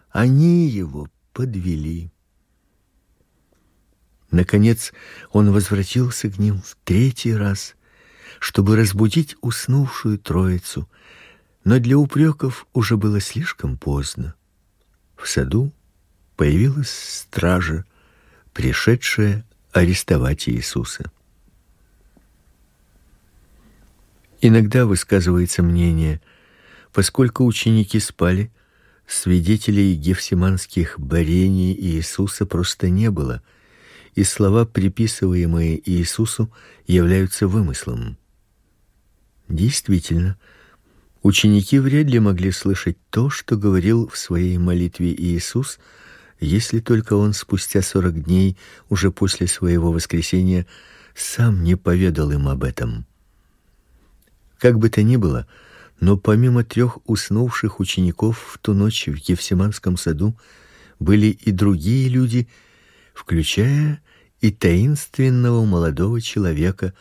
они 0.10 0.68
его 0.68 1.10
подвели. 1.32 2.12
Наконец, 4.32 4.94
он 5.32 5.52
возвратился 5.52 6.30
к 6.30 6.38
ним 6.38 6.62
в 6.62 6.78
третий 6.84 7.34
раз, 7.34 7.76
чтобы 8.40 8.76
разбудить 8.76 9.36
уснувшую 9.42 10.20
троицу, 10.20 10.90
но 11.64 11.80
для 11.80 11.98
упреков 11.98 12.68
уже 12.74 12.98
было 12.98 13.20
слишком 13.20 13.78
поздно. 13.78 14.36
В 15.16 15.28
саду 15.28 15.72
появилась 16.36 16.90
стража, 16.90 17.86
пришедшая 18.54 19.46
арестовать 19.72 20.48
Иисуса. 20.50 21.12
Иногда 24.42 24.86
высказывается 24.86 25.64
мнение, 25.64 26.22
поскольку 26.94 27.46
ученики 27.46 28.00
спали, 28.00 28.52
свидетелей 29.08 29.96
гефсиманских 29.96 31.00
борений 31.00 31.74
Иисуса 31.74 32.46
просто 32.46 32.90
не 32.90 33.10
было, 33.10 33.42
и 34.18 34.24
слова, 34.24 34.66
приписываемые 34.66 35.80
Иисусу, 35.88 36.52
являются 36.88 37.48
вымыслом. 37.48 38.18
Действительно, 39.48 40.40
ученики 41.22 41.78
вряд 41.78 42.08
ли 42.08 42.20
могли 42.20 42.50
слышать 42.50 42.98
то, 43.12 43.30
что 43.30 43.58
говорил 43.58 44.08
в 44.08 44.18
своей 44.18 44.58
молитве 44.58 45.14
Иисус, 45.14 45.78
если 46.40 46.80
только 46.80 47.14
он 47.14 47.34
спустя 47.34 47.84
сорок 47.84 48.24
дней, 48.24 48.58
уже 48.90 49.12
после 49.12 49.46
своего 49.46 49.92
воскресения, 49.92 50.66
сам 51.14 51.64
не 51.64 51.76
поведал 51.76 52.32
им 52.32 52.48
об 52.48 52.64
этом. 52.64 53.06
Как 54.58 54.80
бы 54.80 54.90
то 54.90 55.04
ни 55.04 55.18
было, 55.18 55.46
но 56.00 56.18
помимо 56.18 56.64
трех 56.64 56.98
уснувших 57.08 57.80
учеников 57.80 58.54
в 58.54 58.58
ту 58.58 58.74
ночь 58.74 59.06
в 59.06 59.14
Гефсиманском 59.14 59.96
саду 59.96 60.36
были 61.00 61.28
и 61.28 61.52
другие 61.52 62.10
люди, 62.10 62.48
включая 63.14 64.02
и 64.42 64.52
таинственного 64.52 65.66
молодого 65.66 66.22
человека, 66.22 66.94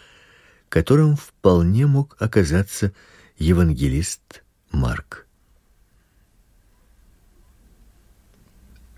которым 0.69 1.17
вполне 1.17 1.87
мог 1.87 2.17
оказаться 2.19 2.93
евангелист 3.39 4.43
Марк. 4.73 5.27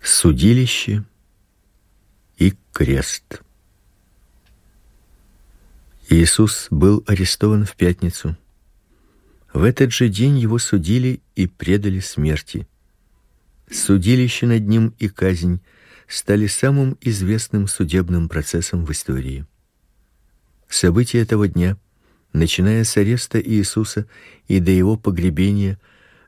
Судилище 0.03 1.05
и 2.39 2.55
крест. 2.73 3.43
Иисус 6.09 6.69
был 6.71 7.05
арестован 7.07 7.67
в 7.67 7.77
пятницу 7.77 8.37
в 9.53 9.63
этот 9.65 9.93
же 9.93 10.09
день 10.09 10.39
его 10.39 10.59
судили 10.59 11.21
и 11.35 11.47
предали 11.47 12.01
смерти. 12.01 12.67
Судилище 13.71 14.47
над 14.47 14.69
ним 14.69 14.95
и 14.99 15.09
казнь 15.09 15.61
стали 16.09 16.47
самым 16.47 16.97
известным 17.03 17.69
судебным 17.69 18.29
процессом 18.29 18.85
в 18.85 18.91
истории. 18.91 19.47
События 20.69 21.21
этого 21.21 21.47
дня, 21.49 21.77
начиная 22.33 22.85
с 22.85 22.97
ареста 22.97 23.41
Иисуса 23.41 24.07
и 24.49 24.59
до 24.59 24.71
его 24.71 24.97
погребения, 24.97 25.79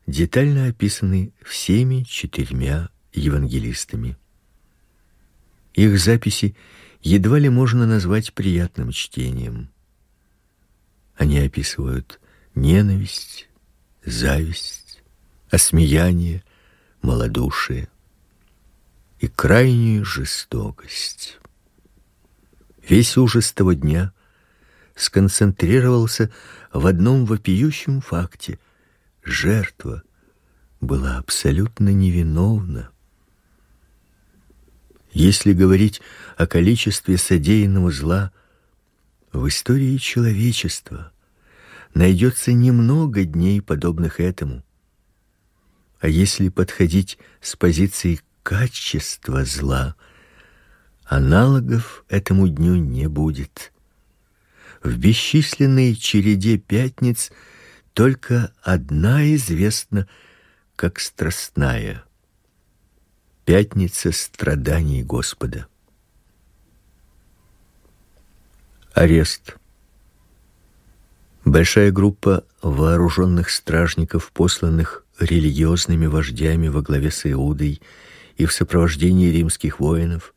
детально 0.07 0.67
описаны 0.67 1.33
всеми 1.43 2.03
четырьмя 2.03 2.91
евангелистами. 3.13 4.17
Их 5.75 5.99
записи 5.99 6.55
едва 7.01 7.39
ли 7.39 7.49
можно 7.49 7.87
назвать 7.87 8.35
приятным 8.35 8.91
чтением. 8.91 9.71
Они 11.17 11.39
описывают 11.39 12.21
ненависть, 12.55 13.49
зависть, 14.05 15.03
осмеяние, 15.51 16.43
малодушие 17.03 17.89
и 19.21 19.29
крайнюю 19.29 20.05
жестокость. 20.05 21.39
Весь 22.89 23.17
ужас 23.19 23.53
того 23.53 23.75
дня 23.75 24.13
сконцентрировался 24.97 26.33
в 26.73 26.87
одном 26.87 27.27
вопиющем 27.27 28.01
факте: 28.01 28.59
жертва 29.23 30.03
была 30.81 31.19
абсолютно 31.19 31.91
невиновна. 31.91 32.91
Если 35.13 35.53
говорить 35.53 36.01
о 36.39 36.47
количестве 36.47 37.19
содеянного 37.19 37.91
зла 37.91 38.33
в 39.33 39.47
истории 39.49 39.99
человечества, 39.99 41.13
найдется 41.93 42.53
немного 42.53 43.25
дней 43.25 43.61
подобных 43.61 44.19
этому. 44.19 44.65
А 45.99 46.09
если 46.09 46.49
подходить 46.49 47.19
с 47.43 47.57
позиции 47.57 48.21
качества 48.43 49.45
зла, 49.45 49.95
аналогов 51.05 52.05
этому 52.09 52.49
дню 52.49 52.77
не 52.77 53.09
будет. 53.09 53.73
В 54.83 54.97
бесчисленной 54.97 55.95
череде 55.95 56.59
пятниц 56.59 57.31
только 57.93 58.53
одна 58.63 59.35
известна 59.35 60.09
как 60.77 61.01
страстная 61.01 62.05
пятница 63.45 64.13
страданий 64.13 65.03
Господа. 65.03 65.67
Арест 68.95 69.57
Большая 71.45 71.91
группа 71.91 72.45
вооруженных 72.63 73.51
стражников, 73.51 74.31
посланных 74.31 75.05
религиозными 75.19 76.07
вождями 76.07 76.69
во 76.69 76.83
главе 76.83 77.11
с 77.11 77.29
Иудой 77.31 77.81
и 78.41 78.47
в 78.47 78.55
сопровождении 78.55 79.29
римских 79.29 79.81
воинов, 79.81 80.33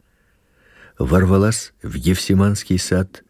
ворвалась 1.00 1.72
в 1.82 1.94
Евсиманский 1.94 2.78
сад 2.78 3.24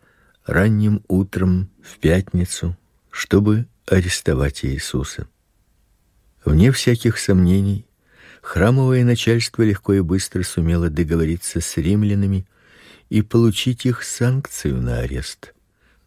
ранним 0.47 1.03
утром 1.07 1.69
в 1.83 1.99
пятницу, 1.99 2.75
чтобы 3.11 3.67
арестовать 3.85 4.65
Иисуса. 4.65 5.27
Вне 6.43 6.71
всяких 6.71 7.19
сомнений, 7.19 7.85
храмовое 8.41 9.05
начальство 9.05 9.61
легко 9.61 9.93
и 9.93 9.99
быстро 9.99 10.41
сумело 10.41 10.89
договориться 10.89 11.61
с 11.61 11.77
римлянами 11.77 12.47
и 13.11 13.21
получить 13.21 13.85
их 13.85 14.01
санкцию 14.01 14.81
на 14.81 15.01
арест. 15.01 15.53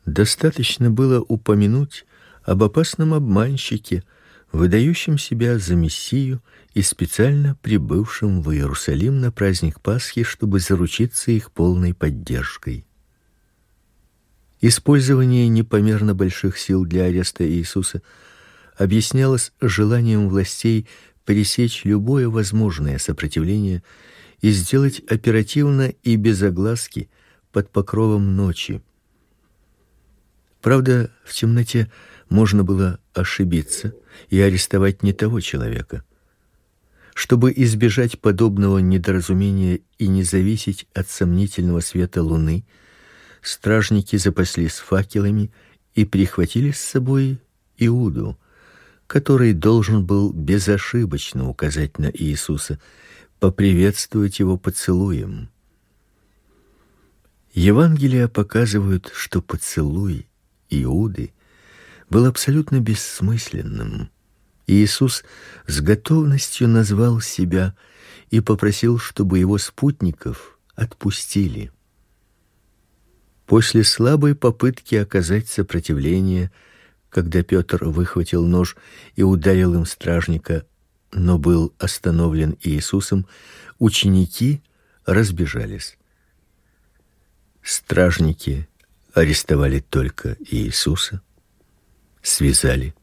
Достаточно 0.07 0.91
было 0.91 1.21
упомянуть 1.21 2.05
об 2.43 2.65
опасном 2.65 3.15
обманщике, 3.15 4.03
выдающем 4.57 5.19
себя 5.19 5.59
за 5.59 5.75
мессию 5.75 6.43
и 6.75 6.83
специально 6.83 7.57
прибывшем 7.63 8.43
в 8.43 8.53
Иерусалим 8.53 9.21
на 9.21 9.31
праздник 9.31 9.81
Пасхи, 9.81 10.23
чтобы 10.23 10.61
заручиться 10.61 11.31
их 11.31 11.53
полной 11.53 11.95
поддержкой. 11.95 12.87
Использование 14.61 15.49
непомерно 15.49 16.15
больших 16.15 16.59
сил 16.59 16.85
для 16.85 17.05
ареста 17.05 17.47
Иисуса 17.47 18.03
объяснялось 18.77 19.53
желанием 19.61 20.29
властей 20.29 20.89
пресечь 21.25 21.85
любое 21.85 22.29
возможное 22.29 22.99
сопротивление 22.99 23.83
и 24.41 24.51
сделать 24.51 25.01
оперативно 25.09 25.89
и 26.03 26.17
без 26.17 26.43
огласки 26.43 27.11
под 27.53 27.71
покровом 27.71 28.37
ночи. 28.37 28.83
Правда, 30.63 31.11
в 31.25 31.35
темноте 31.35 31.91
можно 32.29 32.65
было 32.65 32.99
ошибиться 33.15 33.95
и 34.29 34.41
арестовать 34.41 35.03
не 35.03 35.13
того 35.13 35.41
человека. 35.41 36.05
Чтобы 37.15 37.53
избежать 37.57 38.21
подобного 38.21 38.79
недоразумения 38.79 39.81
и 39.99 40.07
не 40.07 40.23
зависеть 40.23 40.87
от 40.93 41.09
сомнительного 41.09 41.81
света 41.81 42.23
луны, 42.23 42.67
стражники 43.41 44.17
запаслись 44.17 44.75
факелами 44.75 45.51
и 45.95 46.05
прихватили 46.05 46.73
с 46.73 46.81
собой 46.81 47.41
Иуду, 47.79 48.39
который 49.07 49.53
должен 49.53 50.05
был 50.05 50.33
безошибочно 50.33 51.49
указать 51.49 51.99
на 51.99 52.11
Иисуса, 52.13 52.79
поприветствовать 53.39 54.39
его 54.41 54.59
поцелуем. 54.59 55.49
Евангелия 57.55 58.29
показывают, 58.29 59.11
что 59.15 59.41
поцелуй 59.41 60.27
Иуды 60.69 61.33
был 62.11 62.27
абсолютно 62.27 62.81
бессмысленным. 62.81 64.11
Иисус 64.67 65.25
с 65.67 65.81
готовностью 65.81 66.69
назвал 66.69 67.21
себя 67.21 67.75
и 68.31 68.41
попросил, 68.41 68.99
чтобы 68.99 69.39
его 69.39 69.59
спутников 69.59 70.59
отпустили. 70.75 71.71
После 73.47 73.85
слабой 73.85 74.35
попытки 74.35 74.97
оказать 74.97 75.49
сопротивление, 75.49 76.51
когда 77.11 77.43
Петр 77.45 77.85
выхватил 77.85 78.45
нож 78.45 78.77
и 79.15 79.23
ударил 79.23 79.75
им 79.75 79.87
стражника, 79.87 80.67
но 81.13 81.39
был 81.39 81.73
остановлен 81.79 82.57
Иисусом, 82.63 83.27
ученики 83.79 84.63
разбежались. 85.07 85.97
Стражники 87.63 88.69
арестовали 89.15 89.79
только 89.81 90.37
Иисуса, 90.41 91.23
связали 92.27 92.95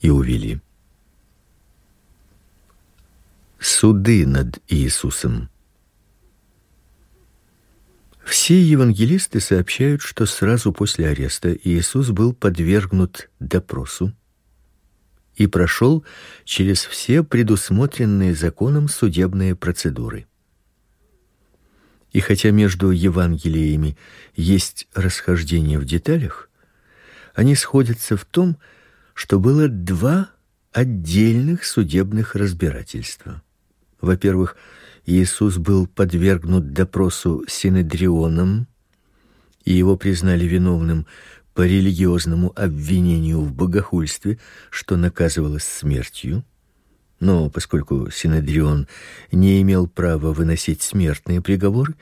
и 0.00 0.10
увели. 0.10 0.60
Суды 3.58 4.26
над 4.26 4.60
Иисусом. 4.68 5.48
Все 8.24 8.60
евангелисты 8.60 9.40
сообщают, 9.40 10.02
что 10.02 10.26
сразу 10.26 10.72
после 10.72 11.08
ареста 11.08 11.56
Иисус 11.64 12.10
был 12.10 12.32
подвергнут 12.32 13.30
допросу 13.40 14.12
и 15.36 15.46
прошел 15.46 16.04
через 16.44 16.84
все 16.84 17.22
предусмотренные 17.22 18.34
законом 18.34 18.88
судебные 18.88 19.54
процедуры. 19.54 20.26
И 22.12 22.20
хотя 22.20 22.50
между 22.50 22.90
Евангелиями 22.90 23.96
есть 24.34 24.88
расхождения 24.94 25.78
в 25.78 25.84
деталях, 25.84 26.48
они 27.36 27.54
сходятся 27.54 28.16
в 28.16 28.24
том, 28.24 28.56
что 29.14 29.38
было 29.38 29.68
два 29.68 30.30
отдельных 30.72 31.64
судебных 31.64 32.34
разбирательства. 32.34 33.42
Во-первых, 34.00 34.56
Иисус 35.04 35.58
был 35.58 35.86
подвергнут 35.86 36.72
допросу 36.72 37.44
синедрионом, 37.46 38.66
и 39.64 39.74
его 39.74 39.96
признали 39.96 40.44
виновным 40.46 41.06
по 41.54 41.62
религиозному 41.62 42.52
обвинению 42.56 43.40
в 43.42 43.52
богохульстве, 43.52 44.38
что 44.70 44.96
наказывалось 44.96 45.64
смертью. 45.64 46.42
Но 47.20 47.50
поскольку 47.50 48.10
Синедрион 48.10 48.88
не 49.30 49.60
имел 49.60 49.86
права 49.86 50.32
выносить 50.32 50.80
смертные 50.82 51.42
приговоры, 51.42 51.94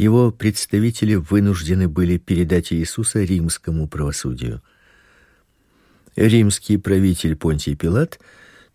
его 0.00 0.30
представители 0.30 1.14
вынуждены 1.14 1.86
были 1.86 2.16
передать 2.16 2.72
Иисуса 2.72 3.22
римскому 3.22 3.86
правосудию. 3.86 4.62
Римский 6.16 6.78
правитель 6.78 7.36
Понтий 7.36 7.76
Пилат 7.76 8.18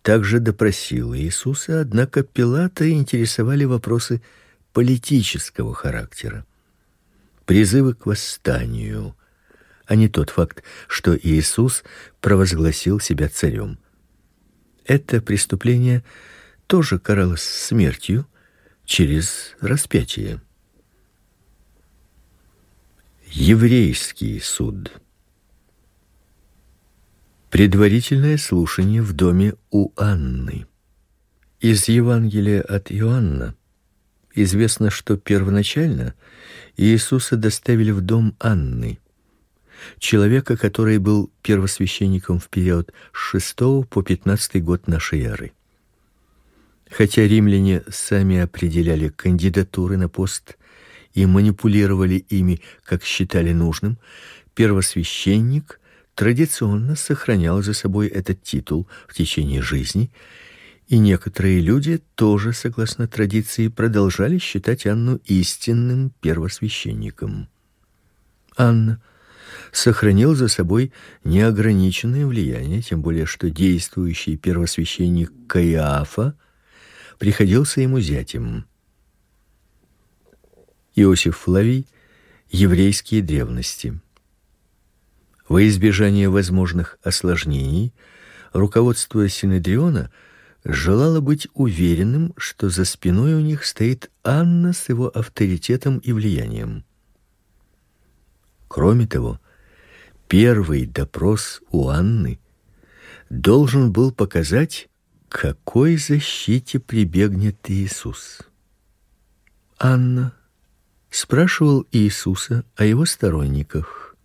также 0.03 0.39
допросил 0.39 1.15
Иисуса, 1.15 1.81
однако 1.81 2.21
Пилата 2.21 2.89
интересовали 2.91 3.65
вопросы 3.65 4.21
политического 4.71 5.73
характера. 5.73 6.45
Призывы 7.45 7.95
к 7.95 8.05
восстанию, 8.05 9.15
а 9.87 9.95
не 9.95 10.09
тот 10.09 10.29
факт, 10.29 10.63
что 10.87 11.17
Иисус 11.17 11.83
провозгласил 12.21 12.99
себя 12.99 13.29
царем. 13.29 13.79
Это 14.85 15.21
преступление 15.21 16.03
тоже 16.67 16.99
каралось 16.99 17.43
смертью 17.43 18.27
через 18.85 19.55
распятие. 19.59 20.39
Еврейский 23.37 24.39
суд. 24.39 24.93
Предварительное 27.49 28.37
слушание 28.37 29.01
в 29.01 29.11
доме 29.11 29.55
у 29.71 29.91
Анны. 29.97 30.65
Из 31.59 31.89
Евангелия 31.89 32.61
от 32.61 32.93
Иоанна 32.93 33.53
известно, 34.33 34.89
что 34.89 35.17
первоначально 35.17 36.13
Иисуса 36.77 37.35
доставили 37.35 37.91
в 37.91 37.99
дом 37.99 38.37
Анны, 38.39 38.99
человека, 39.99 40.55
который 40.55 40.97
был 40.97 41.29
первосвященником 41.41 42.39
в 42.39 42.47
период 42.47 42.93
с 43.11 43.17
6 43.17 43.57
по 43.89 44.01
15 44.01 44.63
год 44.63 44.87
нашей 44.87 45.23
эры. 45.23 45.51
Хотя 46.89 47.27
римляне 47.27 47.83
сами 47.91 48.37
определяли 48.37 49.09
кандидатуры 49.09 49.97
на 49.97 50.07
пост 50.07 50.55
и 51.15 51.25
манипулировали 51.25 52.25
ими, 52.29 52.61
как 52.83 53.03
считали 53.03 53.53
нужным, 53.53 53.97
первосвященник 54.53 55.79
традиционно 56.13 56.95
сохранял 56.95 57.63
за 57.63 57.73
собой 57.73 58.07
этот 58.07 58.43
титул 58.43 58.87
в 59.07 59.13
течение 59.15 59.61
жизни, 59.61 60.11
и 60.87 60.99
некоторые 60.99 61.61
люди 61.61 62.01
тоже, 62.13 62.53
согласно 62.53 63.07
традиции, 63.07 63.69
продолжали 63.69 64.37
считать 64.37 64.85
Анну 64.85 65.19
истинным 65.25 66.11
первосвященником. 66.21 67.47
Анна 68.55 69.01
сохранил 69.71 70.35
за 70.35 70.47
собой 70.47 70.91
неограниченное 71.23 72.25
влияние, 72.27 72.81
тем 72.81 73.01
более 73.01 73.25
что 73.25 73.49
действующий 73.49 74.37
первосвященник 74.37 75.31
Каиафа 75.47 76.35
приходился 77.17 77.81
ему 77.81 77.99
зятем. 77.99 78.65
Иосиф 80.95 81.39
Флавий 81.39 81.87
Еврейские 82.49 83.21
древности. 83.21 83.99
Во 85.49 85.67
избежание 85.67 86.29
возможных 86.29 86.97
осложнений 87.03 87.93
руководство 88.53 89.27
Синедриона 89.27 90.09
желало 90.63 91.19
быть 91.19 91.49
уверенным, 91.53 92.33
что 92.37 92.69
за 92.69 92.85
спиной 92.85 93.33
у 93.33 93.41
них 93.41 93.65
стоит 93.65 94.09
Анна 94.23 94.71
с 94.71 94.87
его 94.87 95.09
авторитетом 95.09 95.97
и 95.97 96.13
влиянием. 96.13 96.85
Кроме 98.69 99.05
того, 99.05 99.41
первый 100.29 100.85
допрос 100.85 101.61
у 101.71 101.89
Анны 101.89 102.39
должен 103.29 103.91
был 103.91 104.13
показать, 104.13 104.87
какой 105.27 105.97
защите 105.97 106.79
прибегнет 106.79 107.57
Иисус. 107.69 108.39
Анна 109.77 110.33
спрашивал 111.15 111.85
Иисуса 111.91 112.65
о 112.75 112.85
его 112.85 113.05
сторонниках, 113.05 114.15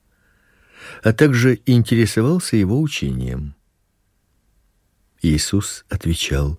а 1.02 1.12
также 1.12 1.60
интересовался 1.66 2.56
его 2.56 2.80
учением. 2.80 3.54
Иисус 5.22 5.84
отвечал, 5.88 6.58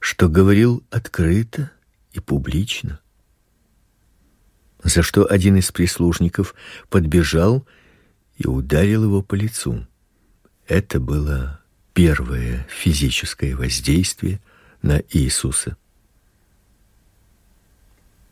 что 0.00 0.28
говорил 0.28 0.84
открыто 0.90 1.70
и 2.12 2.20
публично 2.20 3.00
за 4.82 5.02
что 5.02 5.30
один 5.30 5.56
из 5.56 5.70
прислужников 5.70 6.54
подбежал 6.88 7.66
и 8.36 8.46
ударил 8.46 9.04
его 9.04 9.22
по 9.22 9.34
лицу. 9.34 9.86
Это 10.66 10.98
было 10.98 11.60
первое 11.94 12.66
физическое 12.68 13.54
воздействие 13.54 14.40
на 14.82 15.00
Иисуса. 15.10 15.76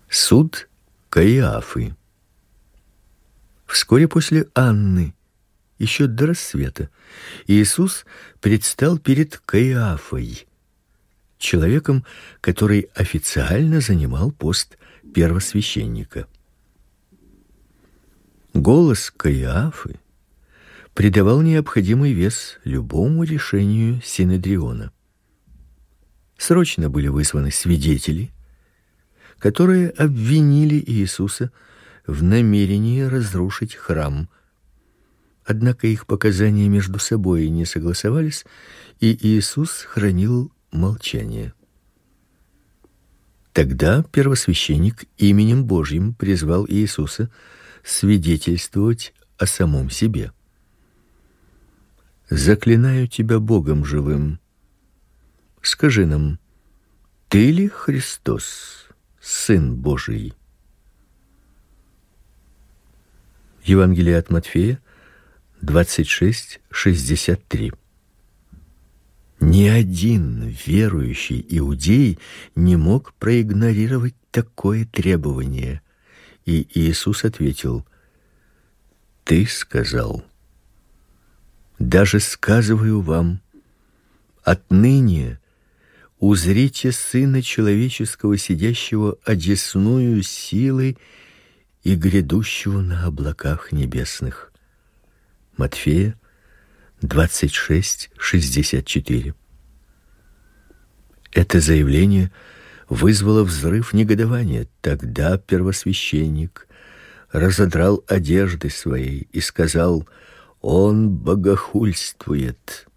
Суд 0.09 0.69
Каиафы. 1.11 1.96
Вскоре 3.66 4.07
после 4.07 4.46
Анны, 4.55 5.12
еще 5.77 6.07
до 6.07 6.29
рассвета, 6.29 6.88
Иисус 7.49 8.07
предстал 8.40 8.96
перед 8.96 9.37
Каиафой, 9.38 10.46
человеком, 11.37 12.05
который 12.40 12.88
официально 12.94 13.81
занимал 13.81 14.31
пост 14.31 14.79
первосвященника. 15.12 16.29
Голос 18.55 19.11
Каиафы 19.11 19.99
придавал 20.94 21.42
необходимый 21.42 22.12
вес 22.12 22.61
любому 22.62 23.25
решению 23.25 24.01
синедриона. 24.05 24.92
Срочно 26.38 26.88
были 26.88 27.09
вызваны 27.09 27.51
свидетели, 27.51 28.31
которые 29.40 29.90
обвинили 29.90 30.83
Иисуса 30.87 31.50
в 32.07 32.22
намерении 32.22 33.03
разрушить 33.03 33.74
храм, 33.74 34.29
Однако 35.50 35.88
их 35.88 36.07
показания 36.07 36.68
между 36.68 37.00
собой 37.00 37.48
не 37.48 37.64
согласовались, 37.64 38.44
и 39.00 39.18
Иисус 39.20 39.83
хранил 39.83 40.53
молчание. 40.70 41.55
Тогда 43.53 44.05
первосвященник 44.12 45.07
именем 45.16 45.64
Божьим 45.64 46.14
призвал 46.14 46.68
Иисуса 46.68 47.31
свидетельствовать 47.83 49.12
о 49.38 49.46
самом 49.46 49.90
себе. 49.90 50.31
Заклинаю 52.29 53.09
тебя 53.09 53.40
Богом 53.40 53.85
живым, 53.85 54.38
скажи 55.62 56.07
нам, 56.07 56.38
ты 57.29 57.50
ли 57.50 57.66
Христос, 57.66 58.89
сын 59.20 59.76
Божий? 59.76 60.35
Евангелие 63.64 64.18
от 64.18 64.30
Матфея 64.30 64.80
26:63. 65.62 67.72
Ни 69.40 69.68
один 69.68 70.54
верующий 70.66 71.44
иудей 71.48 72.18
не 72.54 72.76
мог 72.76 73.14
проигнорировать 73.14 74.14
такое 74.30 74.85
требование, 74.85 75.80
и 76.44 76.68
Иисус 76.74 77.24
ответил: 77.24 77.87
Ты 79.24 79.46
сказал: 79.46 80.22
Даже 81.78 82.20
сказываю 82.20 83.00
вам, 83.00 83.40
отныне 84.44 85.39
узрите 86.20 86.92
сына 86.92 87.42
человеческого 87.42 88.38
сидящего 88.38 89.18
одесную 89.24 90.22
силы 90.22 90.96
и 91.83 91.96
грядущего 91.96 92.83
на 92.83 93.06
облаках 93.06 93.72
небесных. 93.72 94.52
Матфея 95.56 96.14
26:64. 97.00 99.35
Это 101.33 101.61
заявление 101.61 102.30
вызвало 102.88 103.42
взрыв 103.42 103.92
негодования. 103.94 104.68
Тогда 104.83 105.38
первосвященник 105.38 106.68
разодрал 107.33 108.04
одежды 108.06 108.68
свои 108.68 109.22
и 109.33 109.40
сказал: 109.40 110.06
"Он 110.61 111.09
богохульствует. 111.09 112.89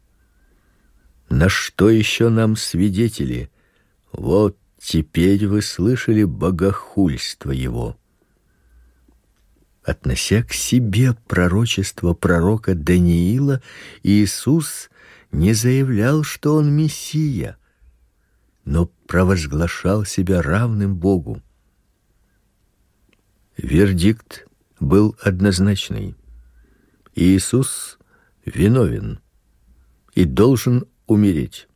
На 1.34 1.50
что 1.50 1.89
еще 1.89 2.30
нам 2.30 2.56
свидетели? 2.56 3.50
Вот 4.12 4.56
теперь 4.78 5.48
вы 5.48 5.63
слышали 5.63 6.26
богохульство 6.26 7.50
его" 7.50 7.98
относя 9.84 10.43
к 10.43 10.54
себе 10.54 11.13
пророчество 11.28 12.13
пророка 12.13 12.76
Даниила, 12.76 13.63
Иисус 14.04 14.91
не 15.32 15.54
заявлял, 15.54 16.22
что 16.24 16.56
он 16.56 16.72
мессия, 16.72 17.58
но 18.63 18.86
провозглашал 19.08 20.06
себя 20.06 20.43
равным 20.43 20.96
Богу. 20.96 21.41
Вердикт 23.58 24.46
был 24.80 25.17
однозначный. 25.19 26.15
Иисус 27.15 27.98
виновен 28.46 29.19
и 30.13 30.26
должен 30.26 30.86
умереть. 31.08 31.68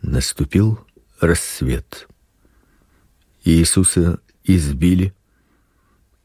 Наступил 0.00 0.78
рассвет. 1.20 2.08
Иисуса 3.44 4.20
избили, 4.44 5.14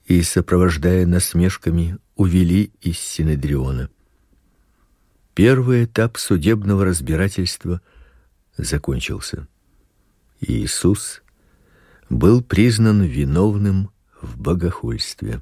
и, 0.06 0.22
сопровождая 0.22 1.06
насмешками, 1.06 1.98
увели 2.16 2.72
из 2.82 3.00
Синедриона. 3.00 3.90
Первый 5.34 5.86
этап 5.86 6.18
судебного 6.18 6.86
разбирательства 6.86 7.82
закончился. 8.58 9.48
Иисус 10.42 11.24
был 12.10 12.44
признан 12.44 13.02
виновным 13.04 13.90
в 14.22 14.38
богохульстве. 14.40 15.42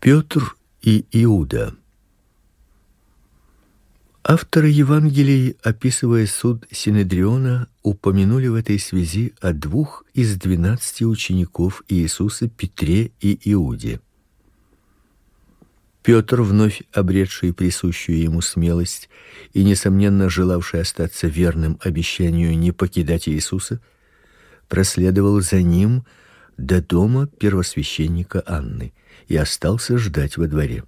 Петр 0.00 0.56
и 0.80 1.04
Иуда 1.12 1.76
Авторы 4.24 4.68
Евангелий, 4.68 5.56
описывая 5.64 6.26
суд 6.26 6.64
Синедриона, 6.70 7.66
упомянули 7.82 8.46
в 8.46 8.54
этой 8.54 8.78
связи 8.78 9.34
о 9.40 9.52
двух 9.52 10.04
из 10.14 10.36
двенадцати 10.36 11.02
учеников 11.02 11.82
Иисуса 11.88 12.48
Петре 12.48 13.10
и 13.20 13.36
Иуде. 13.52 14.00
Петр, 16.04 16.42
вновь 16.42 16.82
обретший 16.92 17.52
присущую 17.52 18.20
ему 18.20 18.42
смелость 18.42 19.08
и 19.54 19.64
несомненно 19.64 20.30
желавший 20.30 20.82
остаться 20.82 21.26
верным 21.26 21.80
обещанию 21.82 22.56
не 22.56 22.70
покидать 22.70 23.28
Иисуса, 23.28 23.80
проследовал 24.68 25.40
за 25.40 25.62
ним 25.62 26.04
до 26.56 26.80
дома 26.80 27.26
первосвященника 27.26 28.44
Анны 28.46 28.92
и 29.26 29.36
остался 29.36 29.98
ждать 29.98 30.36
во 30.36 30.46
дворе. 30.46 30.84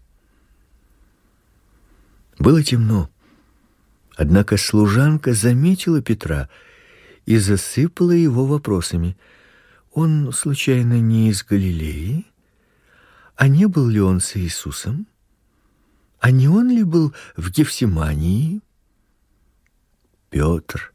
Было 2.39 2.63
темно. 2.63 3.11
Однако 4.17 4.57
служанка 4.57 5.35
заметила 5.35 6.01
Петра 6.01 6.49
и 7.27 7.37
засыпала 7.39 8.13
его 8.13 8.47
вопросами. 8.47 9.17
Он 9.93 10.33
случайно 10.33 11.01
не 11.01 11.31
из 11.31 11.45
Галилеи? 11.45 12.27
А 13.37 13.49
не 13.49 13.67
был 13.67 13.89
ли 13.89 14.01
он 14.01 14.21
с 14.21 14.37
Иисусом? 14.37 15.07
А 16.21 16.31
не 16.31 16.49
он 16.49 16.71
ли 16.71 16.85
был 16.85 17.13
в 17.37 17.51
Гефсимании? 17.51 18.61
Петр 20.31 20.93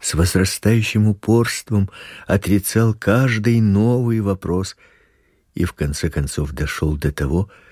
с 0.00 0.14
возрастающим 0.14 1.08
упорством 1.08 1.90
отрицал 2.26 2.94
каждый 2.94 3.60
новый 3.60 4.20
вопрос 4.20 4.76
и 5.54 5.64
в 5.64 5.72
конце 5.74 6.08
концов 6.08 6.52
дошел 6.52 6.96
до 6.96 7.12
того, 7.12 7.44
что 7.44 7.69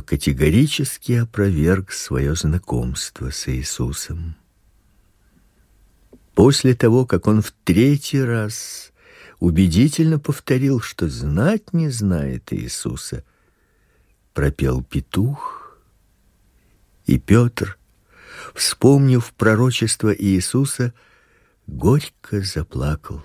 категорически 0.00 1.12
опроверг 1.12 1.92
свое 1.92 2.34
знакомство 2.34 3.30
с 3.30 3.48
Иисусом. 3.48 4.36
После 6.34 6.74
того, 6.74 7.04
как 7.04 7.26
он 7.26 7.42
в 7.42 7.52
третий 7.64 8.22
раз 8.22 8.92
убедительно 9.40 10.18
повторил, 10.18 10.80
что 10.80 11.08
знать 11.08 11.72
не 11.72 11.88
знает 11.88 12.52
Иисуса, 12.52 13.24
пропел 14.34 14.82
петух, 14.82 15.78
и 17.06 17.18
Петр, 17.18 17.78
вспомнив 18.54 19.32
пророчество 19.34 20.14
Иисуса, 20.14 20.92
горько 21.66 22.40
заплакал. 22.42 23.22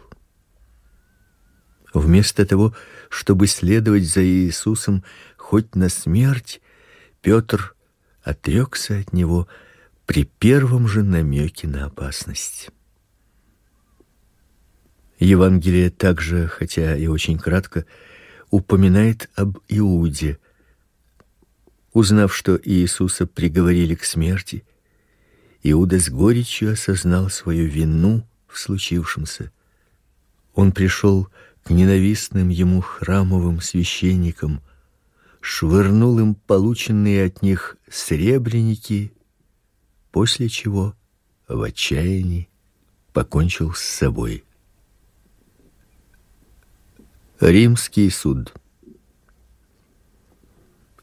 Вместо 1.94 2.46
того, 2.46 2.76
чтобы 3.10 3.46
следовать 3.46 4.08
за 4.08 4.24
Иисусом 4.24 5.04
хоть 5.54 5.76
на 5.76 5.88
смерть, 5.90 6.62
Петр 7.22 7.76
отрекся 8.24 8.98
от 8.98 9.14
него 9.14 9.48
при 10.08 10.24
первом 10.24 10.88
же 10.88 11.04
намеке 11.04 11.68
на 11.68 11.86
опасность. 11.86 12.72
Евангелие 15.20 15.92
также, 15.92 16.48
хотя 16.48 16.96
и 16.96 17.06
очень 17.06 17.38
кратко, 17.38 17.86
упоминает 18.50 19.30
об 19.36 19.60
Иуде. 19.68 20.40
Узнав, 21.92 22.36
что 22.36 22.60
Иисуса 22.64 23.28
приговорили 23.28 23.94
к 23.94 24.06
смерти, 24.06 24.66
Иуда 25.62 26.00
с 26.00 26.10
горечью 26.10 26.74
осознал 26.74 27.30
свою 27.30 27.68
вину 27.68 28.28
в 28.48 28.58
случившемся. 28.58 29.52
Он 30.56 30.72
пришел 30.72 31.28
к 31.64 31.70
ненавистным 31.70 32.50
ему 32.50 32.82
храмовым 32.82 33.62
священникам, 33.62 34.60
швырнул 35.44 36.20
им 36.20 36.36
полученные 36.36 37.26
от 37.26 37.42
них 37.42 37.76
сребреники, 37.90 39.12
после 40.10 40.48
чего 40.48 40.96
в 41.50 41.62
отчаянии 41.62 42.48
покончил 43.12 43.74
с 43.74 43.82
собой. 43.82 44.46
Римский 47.42 48.10
суд. 48.10 48.54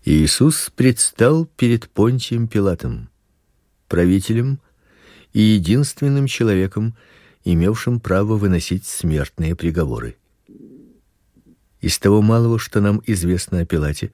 Иисус 0.07 0.72
предстал 0.74 1.44
перед 1.44 1.90
Понтием 1.90 2.48
Пилатом, 2.48 3.11
правителем 3.88 4.59
и 5.35 5.40
единственным 5.40 6.26
человеком, 6.26 6.96
имевшим 7.44 8.00
право 8.00 8.37
выносить 8.37 8.87
смертные 8.87 9.55
приговоры. 9.55 10.16
Из 11.83 11.98
того 11.98 12.22
малого, 12.22 12.59
что 12.59 12.81
нам 12.81 13.03
известно 13.05 13.61
о 13.61 13.66
Пилате, 13.66 14.12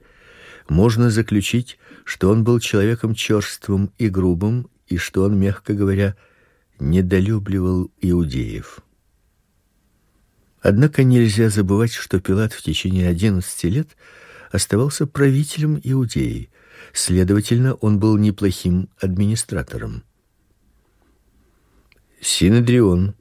можно 0.69 1.09
заключить, 1.09 1.77
что 2.03 2.29
он 2.29 2.43
был 2.43 2.59
человеком 2.59 3.13
черствым 3.13 3.91
и 3.97 4.09
грубым, 4.09 4.69
и 4.87 4.97
что 4.97 5.23
он, 5.23 5.39
мягко 5.39 5.73
говоря, 5.73 6.15
недолюбливал 6.79 7.91
иудеев. 8.01 8.79
Однако 10.61 11.03
нельзя 11.03 11.49
забывать, 11.49 11.93
что 11.93 12.19
Пилат 12.19 12.53
в 12.53 12.61
течение 12.61 13.07
11 13.07 13.63
лет 13.65 13.89
оставался 14.51 15.05
правителем 15.07 15.79
Иудеи. 15.83 16.49
Следовательно, 16.93 17.75
он 17.75 17.99
был 17.99 18.17
неплохим 18.17 18.89
администратором. 18.99 20.03
Синедрион 22.21 23.15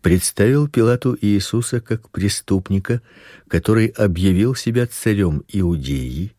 представил 0.00 0.68
Пилату 0.68 1.16
Иисуса 1.20 1.80
как 1.80 2.10
преступника, 2.10 3.02
который 3.48 3.86
объявил 3.88 4.54
себя 4.54 4.86
царем 4.86 5.44
Иудеи 5.48 6.34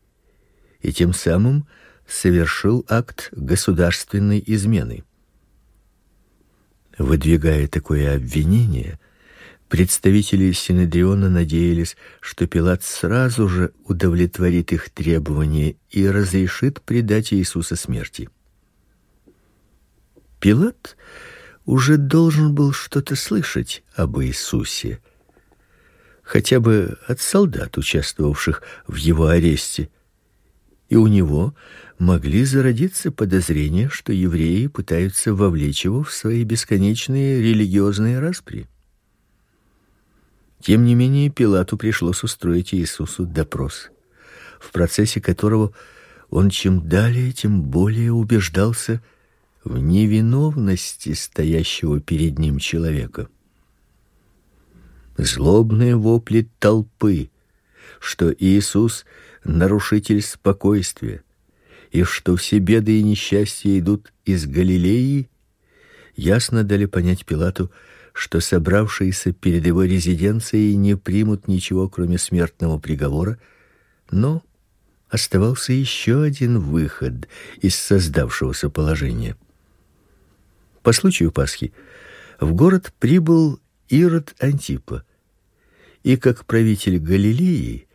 и 0.84 0.92
тем 0.92 1.14
самым 1.14 1.66
совершил 2.06 2.84
акт 2.88 3.30
государственной 3.32 4.42
измены. 4.46 5.02
Выдвигая 6.98 7.66
такое 7.68 8.14
обвинение, 8.14 9.00
представители 9.68 10.52
Синедриона 10.52 11.30
надеялись, 11.30 11.96
что 12.20 12.46
Пилат 12.46 12.84
сразу 12.84 13.48
же 13.48 13.72
удовлетворит 13.86 14.72
их 14.72 14.90
требования 14.90 15.76
и 15.90 16.06
разрешит 16.06 16.82
предать 16.82 17.32
Иисуса 17.32 17.76
смерти. 17.76 18.28
Пилат 20.38 20.96
уже 21.64 21.96
должен 21.96 22.54
был 22.54 22.72
что-то 22.72 23.16
слышать 23.16 23.82
об 23.96 24.20
Иисусе, 24.20 25.00
хотя 26.22 26.60
бы 26.60 26.98
от 27.08 27.22
солдат, 27.22 27.78
участвовавших 27.78 28.62
в 28.86 28.96
его 28.96 29.28
аресте. 29.28 29.88
И 30.88 30.96
у 30.96 31.06
него 31.06 31.54
могли 31.98 32.44
зародиться 32.44 33.10
подозрения, 33.10 33.88
что 33.88 34.12
евреи 34.12 34.66
пытаются 34.66 35.34
вовлечь 35.34 35.84
его 35.84 36.02
в 36.02 36.12
свои 36.12 36.44
бесконечные 36.44 37.40
религиозные 37.40 38.18
распри. 38.18 38.66
Тем 40.60 40.84
не 40.84 40.94
менее, 40.94 41.30
Пилату 41.30 41.76
пришлось 41.76 42.22
устроить 42.22 42.72
Иисусу 42.72 43.26
допрос, 43.26 43.90
в 44.58 44.72
процессе 44.72 45.20
которого 45.20 45.72
он 46.30 46.50
чем 46.50 46.88
далее, 46.88 47.32
тем 47.32 47.62
более 47.62 48.12
убеждался, 48.12 49.02
в 49.62 49.78
невиновности 49.78 51.14
стоящего 51.14 52.00
перед 52.00 52.38
ним 52.38 52.58
человека. 52.58 53.28
Злобные 55.16 55.96
вопли 55.96 56.48
толпы, 56.58 57.30
что 58.00 58.32
Иисус 58.32 59.04
нарушитель 59.44 60.22
спокойствия, 60.22 61.22
и 61.90 62.02
что 62.02 62.36
все 62.36 62.58
беды 62.58 62.98
и 62.98 63.02
несчастья 63.02 63.78
идут 63.78 64.12
из 64.24 64.46
Галилеи, 64.46 65.28
ясно 66.16 66.64
дали 66.64 66.86
понять 66.86 67.24
Пилату, 67.24 67.70
что 68.12 68.40
собравшиеся 68.40 69.32
перед 69.32 69.66
его 69.66 69.84
резиденцией 69.84 70.76
не 70.76 70.96
примут 70.96 71.48
ничего, 71.48 71.88
кроме 71.88 72.18
смертного 72.18 72.78
приговора, 72.78 73.38
но 74.10 74.42
оставался 75.08 75.72
еще 75.72 76.22
один 76.22 76.58
выход 76.58 77.28
из 77.60 77.76
создавшегося 77.76 78.70
положения. 78.70 79.36
По 80.82 80.92
случаю 80.92 81.32
Пасхи 81.32 81.72
в 82.40 82.52
город 82.54 82.92
прибыл 82.98 83.60
Ирод 83.88 84.34
Антипа, 84.38 85.04
и 86.02 86.16
как 86.16 86.44
правитель 86.44 86.98
Галилеи 86.98 87.88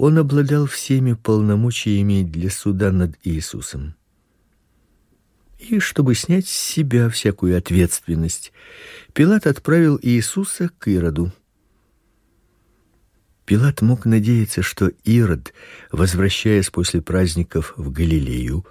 он 0.00 0.16
обладал 0.16 0.64
всеми 0.64 1.12
полномочиями 1.12 2.22
для 2.22 2.48
суда 2.48 2.90
над 2.90 3.18
Иисусом. 3.22 3.96
И 5.58 5.78
чтобы 5.78 6.14
снять 6.14 6.48
с 6.48 6.58
себя 6.58 7.10
всякую 7.10 7.58
ответственность, 7.58 8.50
Пилат 9.12 9.46
отправил 9.46 10.00
Иисуса 10.00 10.70
к 10.78 10.88
Ироду. 10.88 11.30
Пилат 13.44 13.82
мог 13.82 14.06
надеяться, 14.06 14.62
что 14.62 14.90
Ирод, 15.04 15.52
возвращаясь 15.92 16.70
после 16.70 17.02
праздников 17.02 17.74
в 17.76 17.92
Галилею, 17.92 18.64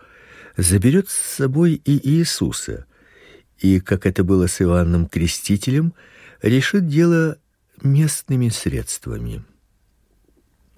заберет 0.58 1.12
с 1.12 1.36
собой 1.36 1.74
и 1.86 2.10
Иисуса, 2.10 2.88
и, 3.60 3.80
как 3.80 4.08
это 4.08 4.24
было 4.24 4.48
с 4.48 4.63
Иоанном 4.63 5.06
Крестителем, 5.06 5.94
решит 6.42 6.88
дело 6.88 7.38
местными 7.84 8.50
средствами. 8.50 9.44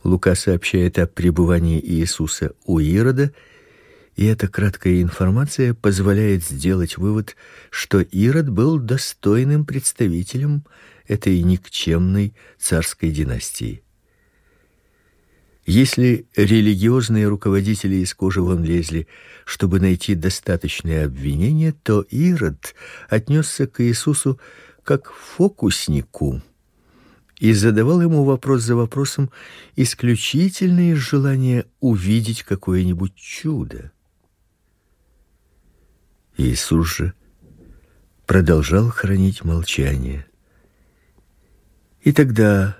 Лука 0.04 0.36
сообщает 0.36 0.98
о 0.98 1.08
пребывании 1.08 1.80
Иисуса 1.80 2.54
у 2.66 2.80
Ирода, 2.80 3.32
и 4.16 4.26
эта 4.26 4.48
краткая 4.48 5.02
информация 5.02 5.74
позволяет 5.74 6.44
сделать 6.44 6.98
вывод, 6.98 7.36
что 7.70 8.02
Ирод 8.02 8.50
был 8.50 8.78
достойным 8.78 9.66
представителем 9.66 10.66
этой 11.08 11.42
никчемной 11.42 12.36
царской 12.58 13.12
династии. 13.12 13.84
Если 15.66 16.26
религиозные 16.36 17.28
руководители 17.28 17.96
из 17.96 18.14
кожи 18.14 18.42
вон 18.42 18.64
лезли, 18.64 19.08
чтобы 19.46 19.80
найти 19.80 20.16
достаточное 20.16 21.06
обвинение, 21.06 21.72
то 21.72 22.02
Ирод 22.02 22.74
отнесся 23.08 23.68
к 23.68 23.84
Иисусу 23.84 24.40
как 24.84 25.14
фокуснику 25.14 26.42
и 27.42 27.54
задавал 27.54 28.02
ему 28.02 28.24
вопрос 28.24 28.62
за 28.62 28.76
вопросом 28.76 29.32
исключительно 29.76 30.92
из 30.92 31.00
желания 31.00 31.66
увидеть 31.80 32.44
какое-нибудь 32.44 33.16
чудо. 33.16 33.92
Иисус 36.38 36.88
же 36.88 37.14
продолжал 38.28 38.90
хранить 38.92 39.44
молчание. 39.44 40.28
И 42.02 42.12
тогда 42.12 42.78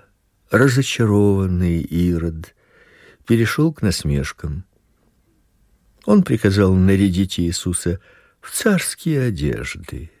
разочарованный 0.52 1.80
Ирод 1.80 2.54
перешел 3.26 3.72
к 3.72 3.82
насмешкам. 3.82 4.64
Он 6.04 6.22
приказал 6.22 6.72
нарядить 6.72 7.40
Иисуса 7.40 7.98
в 8.40 8.52
царские 8.52 9.22
одежды, 9.22 10.12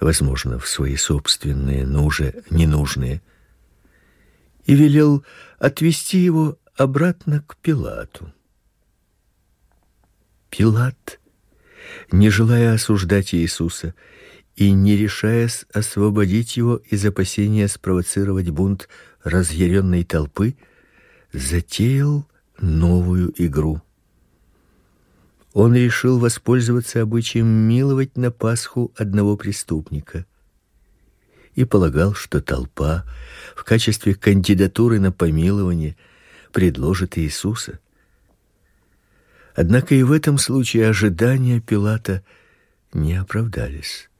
возможно, 0.00 0.58
в 0.58 0.68
свои 0.68 0.96
собственные, 0.96 1.86
но 1.86 2.04
уже 2.04 2.42
ненужные, 2.50 3.22
и 4.64 4.74
велел 4.74 5.24
отвести 5.58 6.18
его 6.18 6.58
обратно 6.76 7.42
к 7.46 7.56
Пилату. 7.56 8.32
Пилат, 10.50 11.20
не 12.10 12.30
желая 12.30 12.74
осуждать 12.74 13.34
Иисуса 13.34 13.94
и 14.54 14.70
не 14.72 14.96
решаясь 14.96 15.66
освободить 15.72 16.56
его 16.56 16.76
из 16.76 17.04
опасения 17.04 17.68
спровоцировать 17.68 18.50
бунт 18.50 18.88
разъяренной 19.22 20.04
толпы, 20.04 20.56
затеял 21.32 22.26
новую 22.58 23.32
игру. 23.36 23.82
Он 25.56 25.74
решил 25.74 26.18
воспользоваться 26.18 27.00
обычаем 27.00 27.46
миловать 27.46 28.18
на 28.18 28.30
Пасху 28.30 28.92
одного 28.94 29.38
преступника 29.38 30.26
и 31.54 31.64
полагал, 31.64 32.12
что 32.12 32.42
толпа 32.42 33.06
в 33.56 33.64
качестве 33.64 34.14
кандидатуры 34.14 35.00
на 35.00 35.12
помилование 35.12 35.96
предложит 36.52 37.16
Иисуса. 37.16 37.78
Однако 39.54 39.94
и 39.94 40.02
в 40.02 40.12
этом 40.12 40.36
случае 40.36 40.90
ожидания 40.90 41.62
Пилата 41.62 42.22
не 42.92 43.14
оправдались. 43.14 44.10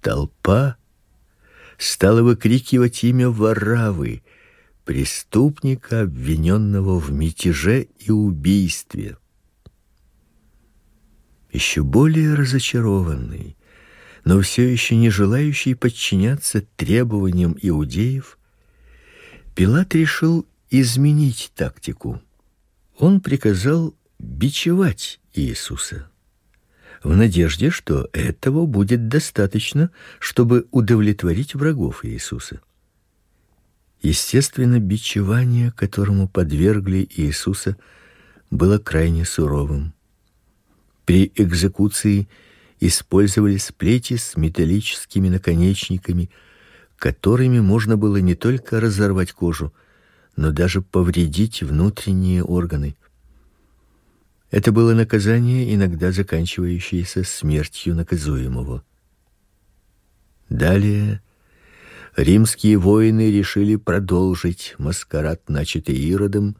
Толпа 0.00 0.78
стала 1.76 2.22
выкрикивать 2.22 3.04
имя 3.04 3.28
Вараввы, 3.28 4.22
преступника, 4.86 6.00
обвиненного 6.00 6.98
в 6.98 7.12
мятеже 7.12 7.88
и 7.98 8.10
убийстве. 8.10 9.18
Еще 11.56 11.82
более 11.82 12.34
разочарованный, 12.34 13.56
но 14.26 14.42
все 14.42 14.70
еще 14.70 14.94
не 14.94 15.08
желающий 15.08 15.72
подчиняться 15.72 16.66
требованиям 16.76 17.56
иудеев, 17.58 18.38
Пилат 19.54 19.94
решил 19.94 20.46
изменить 20.68 21.50
тактику. 21.56 22.20
Он 22.98 23.22
приказал 23.22 23.94
бичевать 24.18 25.18
Иисуса 25.32 26.10
в 27.02 27.16
надежде, 27.16 27.70
что 27.70 28.10
этого 28.12 28.66
будет 28.66 29.08
достаточно, 29.08 29.90
чтобы 30.18 30.66
удовлетворить 30.72 31.54
врагов 31.54 32.04
Иисуса. 32.04 32.60
Естественно, 34.02 34.78
бичевание, 34.78 35.72
которому 35.72 36.28
подвергли 36.28 37.08
Иисуса, 37.16 37.78
было 38.50 38.76
крайне 38.76 39.24
суровым. 39.24 39.95
При 41.06 41.32
экзекуции 41.36 42.28
использовались 42.80 43.72
плети 43.72 44.16
с 44.16 44.36
металлическими 44.36 45.28
наконечниками, 45.28 46.30
которыми 46.98 47.60
можно 47.60 47.96
было 47.96 48.16
не 48.16 48.34
только 48.34 48.80
разорвать 48.80 49.32
кожу, 49.32 49.72
но 50.34 50.50
даже 50.50 50.82
повредить 50.82 51.62
внутренние 51.62 52.42
органы. 52.42 52.96
Это 54.50 54.72
было 54.72 54.94
наказание, 54.94 55.72
иногда 55.74 56.10
заканчивающееся 56.10 57.22
смертью 57.22 57.94
наказуемого. 57.94 58.82
Далее 60.48 61.22
римские 62.16 62.78
воины 62.78 63.30
решили 63.30 63.76
продолжить 63.76 64.74
маскарад, 64.78 65.48
начатый 65.48 65.96
Иродом, 65.96 66.56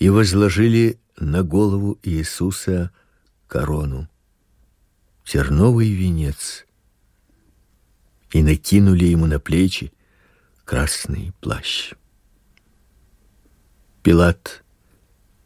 и 0.00 0.08
возложили 0.08 0.98
на 1.18 1.44
голову 1.44 1.98
Иисуса 2.02 2.90
корону, 3.46 4.08
терновый 5.24 5.90
венец, 5.90 6.66
и 8.30 8.42
накинули 8.42 9.04
ему 9.06 9.26
на 9.26 9.38
плечи 9.38 9.92
красный 10.64 11.32
плащ. 11.40 11.92
Пилат 14.02 14.64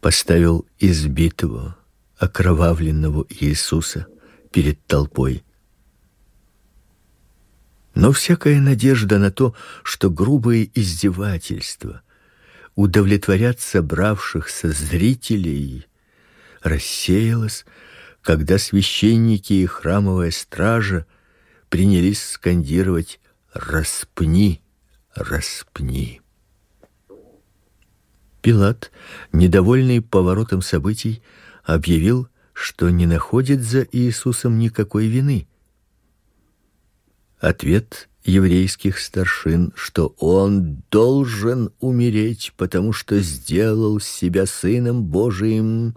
поставил 0.01 0.67
избитого, 0.79 1.77
окровавленного 2.17 3.27
Иисуса 3.29 4.07
перед 4.51 4.85
толпой. 4.87 5.45
Но 7.95 8.13
всякая 8.13 8.61
надежда 8.61 9.19
на 9.19 9.31
то, 9.31 9.55
что 9.83 10.11
грубые 10.11 10.71
издевательства 10.75 12.03
удовлетворят 12.75 13.61
собравшихся 13.61 14.71
зрителей, 14.71 15.87
рассеялась, 16.63 17.67
когда 18.23 18.59
священники 18.59 19.53
и 19.53 19.67
храмовая 19.67 20.31
стража 20.31 21.07
принялись 21.69 22.23
скандировать: 22.23 23.21
"Распни, 23.53 24.61
распни". 25.15 26.21
Пилат, 28.43 28.91
недовольный 29.33 30.01
поворотом 30.01 30.63
событий, 30.63 31.23
объявил, 31.65 32.29
что 32.53 32.91
не 32.91 33.07
находит 33.07 33.63
за 33.63 33.87
Иисусом 33.93 34.59
никакой 34.59 35.07
вины. 35.07 35.47
Ответ 37.41 38.09
еврейских 38.25 38.99
старшин, 38.99 39.73
что 39.77 40.15
он 40.19 40.83
должен 40.91 41.73
умереть, 41.81 42.53
потому 42.57 42.93
что 42.93 43.21
сделал 43.21 44.01
себя 44.01 44.47
сыном 44.47 45.05
Божиим, 45.05 45.97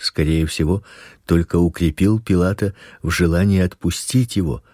скорее 0.00 0.46
всего, 0.46 0.82
только 1.26 1.56
укрепил 1.56 2.20
Пилата 2.20 2.74
в 3.02 3.10
желании 3.10 3.60
отпустить 3.60 4.36
его. 4.36 4.64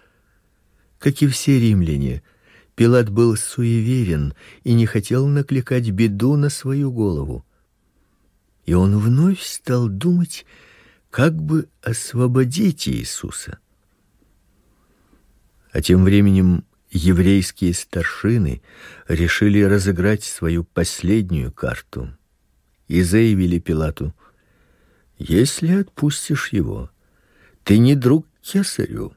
Как 0.99 1.21
и 1.21 1.27
все 1.27 1.59
римляне, 1.59 2.23
Пилат 2.75 3.09
был 3.09 3.35
суеверен 3.35 4.33
и 4.63 4.73
не 4.73 4.85
хотел 4.85 5.27
накликать 5.27 5.89
беду 5.89 6.37
на 6.37 6.49
свою 6.49 6.91
голову. 6.91 7.45
И 8.65 8.73
он 8.73 8.97
вновь 8.97 9.41
стал 9.41 9.89
думать, 9.89 10.45
как 11.09 11.35
бы 11.35 11.67
освободить 11.81 12.87
Иисуса. 12.87 13.59
А 15.71 15.81
тем 15.81 16.03
временем 16.03 16.63
еврейские 16.89 17.73
старшины 17.73 18.61
решили 19.07 19.61
разыграть 19.61 20.23
свою 20.23 20.63
последнюю 20.63 21.51
карту 21.51 22.09
и 22.87 23.01
заявили 23.01 23.59
Пилату: 23.59 24.13
если 25.17 25.71
отпустишь 25.73 26.49
его, 26.53 26.89
ты 27.63 27.77
не 27.77 27.95
друг 27.95 28.27
кесарю. 28.41 29.13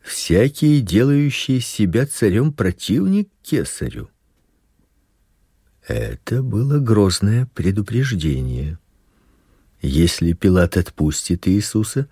Всякий, 0.00 0.80
делающий 0.80 1.60
себя 1.60 2.06
царем, 2.06 2.52
противник 2.52 3.28
кесарю. 3.42 4.08
Это 5.86 6.42
было 6.42 6.78
грозное 6.78 7.48
предупреждение. 7.54 8.78
Если 9.80 10.32
Пилат 10.32 10.76
отпустит 10.76 11.48
Иисуса, 11.48 12.08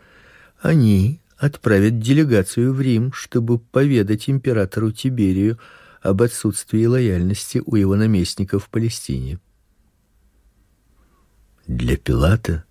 они 0.61 1.21
отправят 1.37 1.99
делегацию 1.99 2.73
в 2.73 2.81
Рим, 2.81 3.13
чтобы 3.13 3.59
поведать 3.59 4.29
императору 4.29 4.93
Тиберию 4.93 5.59
об 6.03 6.23
отсутствии 6.23 6.85
лояльности 6.85 7.63
у 7.65 7.77
его 7.77 7.97
наместника 7.97 8.59
в 8.59 8.69
Палестине. 8.69 9.41
Для 11.67 11.97
Пилата 11.97 12.65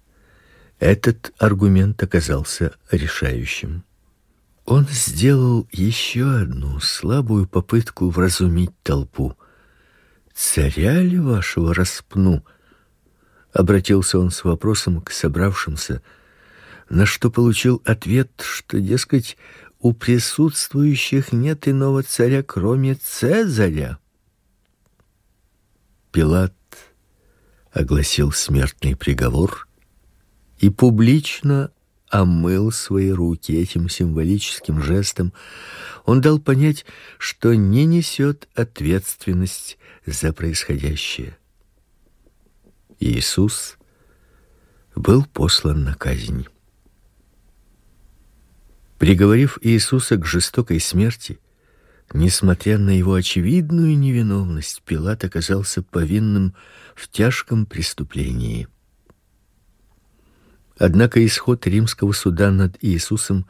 этот 0.80 1.34
аргумент 1.40 2.02
оказался 2.04 2.76
решающим. 2.92 3.84
Он 4.66 4.88
сделал 4.90 5.68
еще 5.72 6.42
одну 6.42 6.80
слабую 6.80 7.48
попытку 7.48 8.10
вразумить 8.10 8.72
толпу. 8.84 9.36
Царя 10.34 11.02
ли 11.02 11.20
вашего 11.20 11.74
распну? 11.74 12.46
Обратился 13.52 14.20
он 14.20 14.32
с 14.32 14.44
вопросом 14.44 15.02
к 15.02 15.12
собравшимся, 15.12 16.02
на 16.90 17.06
что 17.06 17.32
получил 17.32 17.82
ответ, 17.86 18.32
что 18.42 18.80
дескать 18.80 19.38
у 19.80 19.94
присутствующих 19.94 21.34
нет 21.34 21.68
иного 21.68 22.04
царя, 22.04 22.44
кроме 22.44 22.96
Цезаря. 22.96 23.98
Пилат 26.12 26.54
огласил 27.74 28.32
смертный 28.32 28.96
приговор 28.96 29.68
и 30.60 30.70
публично 30.70 31.72
омыл 32.10 32.72
свои 32.72 33.10
руки 33.10 33.52
этим 33.52 33.90
символическим 33.90 34.82
жестом. 34.82 35.34
Он 36.06 36.22
дал 36.22 36.40
понять, 36.40 36.86
что 37.18 37.56
не 37.56 37.86
несет 37.86 38.48
ответственность 38.54 39.78
за 40.06 40.32
происходящее. 40.32 41.38
Иисус 43.00 43.78
был 44.96 45.26
послан 45.26 45.84
на 45.84 45.96
казнь. 45.96 46.46
Приговорив 49.00 49.58
Иисуса 49.62 50.18
к 50.18 50.26
жестокой 50.26 50.80
смерти, 50.80 51.40
Несмотря 52.12 52.78
на 52.78 52.92
его 52.92 53.14
очевидную 53.14 53.98
невиновность, 53.98 54.82
Пилат 54.84 55.24
оказался 55.24 55.82
повинным 55.82 56.56
в 56.96 57.08
тяжком 57.08 57.66
преступлении. 57.66 58.68
Однако 60.78 61.26
исход 61.26 61.66
римского 61.66 62.12
суда 62.12 62.52
над 62.52 62.78
Иисусом 62.82 63.46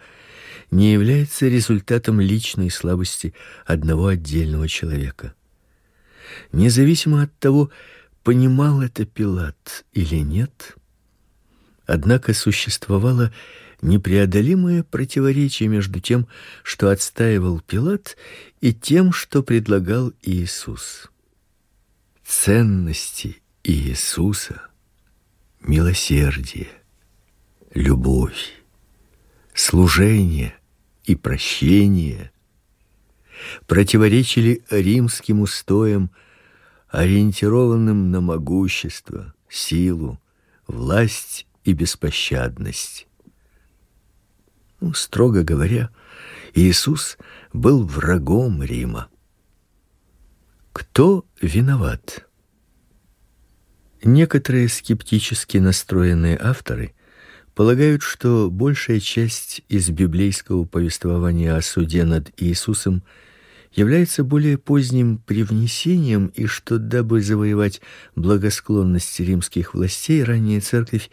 не 0.71 0.93
является 0.93 1.47
результатом 1.47 2.19
личной 2.19 2.69
слабости 2.69 3.33
одного 3.65 4.07
отдельного 4.07 4.67
человека. 4.67 5.33
Независимо 6.51 7.23
от 7.23 7.37
того, 7.39 7.69
понимал 8.23 8.81
это 8.81 9.05
Пилат 9.05 9.85
или 9.93 10.15
нет, 10.17 10.75
однако 11.85 12.33
существовало 12.33 13.33
непреодолимое 13.83 14.83
противоречие 14.83 15.69
между 15.69 15.99
тем, 15.99 16.27
что 16.63 16.89
отстаивал 16.89 17.59
Пилат, 17.59 18.17
и 18.61 18.73
тем, 18.73 19.11
что 19.11 19.43
предлагал 19.43 20.13
Иисус. 20.21 21.11
Ценности 22.25 23.41
Иисуса, 23.63 24.61
милосердие, 25.61 26.69
любовь, 27.73 28.53
служение 29.53 30.55
и 31.03 31.15
прощение 31.15 32.31
противоречили 33.67 34.63
римским 34.69 35.41
устоям, 35.41 36.09
ориентированным 36.87 38.11
на 38.11 38.21
могущество, 38.21 39.33
силу, 39.49 40.21
власть 40.67 41.47
и 41.65 41.73
беспощадность. 41.73 43.07
Строго 44.93 45.43
говоря, 45.43 45.89
Иисус 46.53 47.17
был 47.53 47.85
врагом 47.85 48.61
Рима. 48.61 49.07
Кто 50.73 51.25
виноват? 51.41 52.27
Некоторые 54.03 54.67
скептически 54.67 55.59
настроенные 55.59 56.37
авторы 56.37 56.93
полагают, 57.55 58.01
что 58.01 58.49
большая 58.51 58.99
часть 58.99 59.61
из 59.69 59.89
библейского 59.89 60.65
повествования 60.65 61.55
о 61.55 61.61
суде 61.61 62.03
над 62.03 62.31
Иисусом 62.37 63.03
является 63.71 64.23
более 64.23 64.57
поздним 64.57 65.19
привнесением 65.19 66.27
и 66.27 66.45
что 66.47 66.77
дабы 66.79 67.21
завоевать 67.21 67.81
благосклонность 68.15 69.19
римских 69.19 69.73
властей, 69.73 70.23
ранняя 70.23 70.61
церковь 70.61 71.09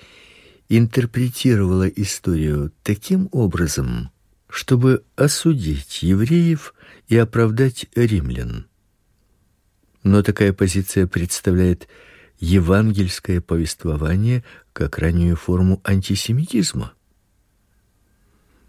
интерпретировала 0.71 1.89
историю 1.89 2.73
таким 2.85 3.29
образом, 3.33 4.11
чтобы 4.49 5.05
осудить 5.17 6.03
евреев 6.03 6.75
и 7.09 7.17
оправдать 7.17 7.87
римлян. 7.97 8.67
Но 10.05 10.23
такая 10.23 10.53
позиция 10.53 11.09
представляет 11.09 11.89
евангельское 12.39 13.41
повествование 13.41 14.45
как 14.73 14.99
раннюю 14.99 15.35
форму 15.35 15.81
антисемитизма. 15.85 16.93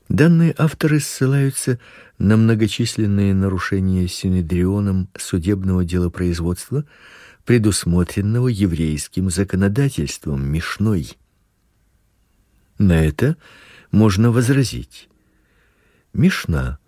Данные 0.09 0.55
авторы 0.57 0.99
ссылаются 0.99 1.79
на 2.17 2.35
многочисленные 2.35 3.35
нарушения 3.35 4.07
синедрионом 4.07 5.07
судебного 5.17 5.85
делопроизводства, 5.85 6.83
предусмотренного 7.45 8.47
еврейским 8.47 9.29
законодательством 9.29 10.43
Мишной. 10.51 11.15
На 12.81 13.05
это 13.05 13.37
можно 13.91 14.31
возразить. 14.31 15.07
Мишна 16.13 16.79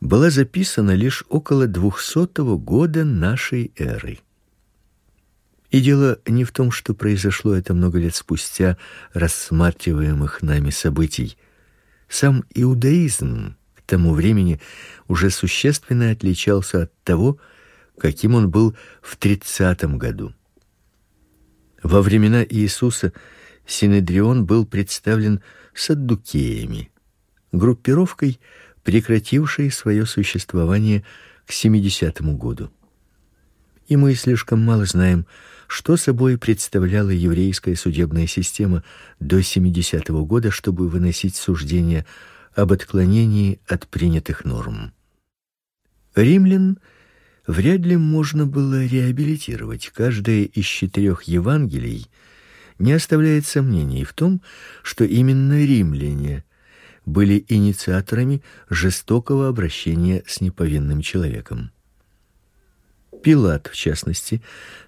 была 0.00 0.30
записана 0.30 0.92
лишь 0.94 1.24
около 1.28 1.66
200 1.66 2.56
года 2.58 3.04
нашей 3.04 3.72
эры. 3.76 4.20
И 5.72 5.80
дело 5.80 6.20
не 6.26 6.44
в 6.44 6.52
том, 6.52 6.70
что 6.70 6.94
произошло 6.94 7.56
это 7.56 7.74
много 7.74 7.98
лет 7.98 8.14
спустя 8.14 8.76
рассматриваемых 9.12 10.42
нами 10.42 10.70
событий. 10.70 11.36
Сам 12.08 12.44
иудаизм 12.54 13.56
к 13.74 13.82
тому 13.82 14.14
времени 14.14 14.60
уже 15.08 15.30
существенно 15.30 16.12
отличался 16.12 16.82
от 16.82 17.02
того, 17.02 17.40
каким 17.98 18.36
он 18.36 18.48
был 18.48 18.76
в 19.02 19.16
тридцатом 19.16 19.98
году. 19.98 20.32
Во 21.82 22.00
времена 22.00 22.44
Иисуса 22.44 23.12
Синедрион 23.70 24.46
был 24.46 24.66
представлен 24.66 25.40
саддукеями, 25.74 26.90
группировкой, 27.52 28.40
прекратившей 28.82 29.70
свое 29.70 30.06
существование 30.06 31.04
к 31.46 31.52
70 31.52 32.20
году. 32.36 32.70
И 33.86 33.96
мы 33.96 34.14
слишком 34.16 34.60
мало 34.60 34.86
знаем, 34.86 35.24
что 35.68 35.96
собой 35.96 36.36
представляла 36.36 37.10
еврейская 37.10 37.76
судебная 37.76 38.26
система 38.26 38.82
до 39.20 39.38
70-го 39.38 40.24
года, 40.24 40.50
чтобы 40.50 40.88
выносить 40.88 41.36
суждения 41.36 42.04
об 42.56 42.72
отклонении 42.72 43.60
от 43.68 43.86
принятых 43.86 44.44
норм. 44.44 44.92
Римлян 46.16 46.80
вряд 47.46 47.80
ли 47.82 47.96
можно 47.96 48.46
было 48.46 48.84
реабилитировать. 48.84 49.92
Каждое 49.94 50.42
из 50.42 50.64
четырех 50.64 51.22
Евангелий 51.22 52.08
не 52.80 52.92
оставляет 52.92 53.46
сомнений 53.46 54.04
в 54.04 54.12
том, 54.12 54.40
что 54.82 55.04
именно 55.04 55.64
римляне 55.64 56.44
были 57.06 57.44
инициаторами 57.48 58.42
жестокого 58.68 59.48
обращения 59.48 60.22
с 60.26 60.40
неповинным 60.40 61.02
человеком. 61.02 61.70
Пилат, 63.22 63.66
в 63.66 63.76
частности, 63.76 64.40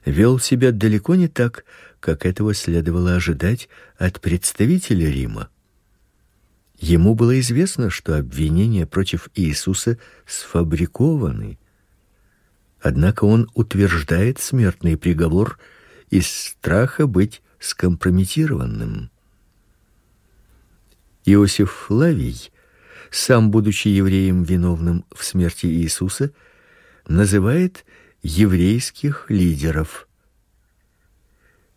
вел 0.07 0.38
себя 0.38 0.72
далеко 0.72 1.14
не 1.14 1.28
так, 1.28 1.64
как 2.01 2.24
этого 2.24 2.55
следовало 2.55 3.14
ожидать 3.14 3.68
от 3.99 4.20
представителя 4.20 5.11
Рима. 5.11 5.51
Ему 6.78 7.14
было 7.14 7.38
известно, 7.40 7.90
что 7.90 8.16
обвинения 8.16 8.86
против 8.86 9.28
Иисуса 9.34 9.99
сфабрикованы. 10.26 11.59
Однако 12.80 13.24
он 13.24 13.49
утверждает 13.55 14.40
смертный 14.40 14.97
приговор 14.97 15.61
из 16.11 16.26
страха 16.26 17.07
быть 17.07 17.43
скомпрометированным. 17.63 19.11
Иосиф 21.25 21.71
Флавий, 21.87 22.51
сам 23.11 23.51
будучи 23.51 23.89
евреем 23.89 24.43
виновным 24.43 25.05
в 25.15 25.25
смерти 25.25 25.67
Иисуса, 25.67 26.33
называет 27.07 27.85
еврейских 28.23 29.27
лидеров. 29.29 30.09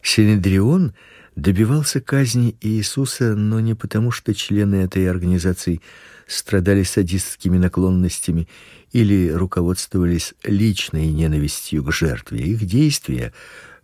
Синедрион 0.02 0.94
добивался 1.36 2.02
казни 2.02 2.58
Иисуса, 2.62 3.36
но 3.36 3.60
не 3.60 3.76
потому, 3.76 4.12
что 4.12 4.34
члены 4.34 4.76
этой 4.76 5.10
организации 5.10 5.82
страдали 6.28 6.84
садистскими 6.84 7.58
наклонностями 7.58 8.48
или 8.92 9.30
руководствовались 9.30 10.34
личной 10.44 11.08
ненавистью 11.08 11.84
к 11.84 11.92
жертве. 11.92 12.40
Их 12.40 12.66
действия 12.66 13.34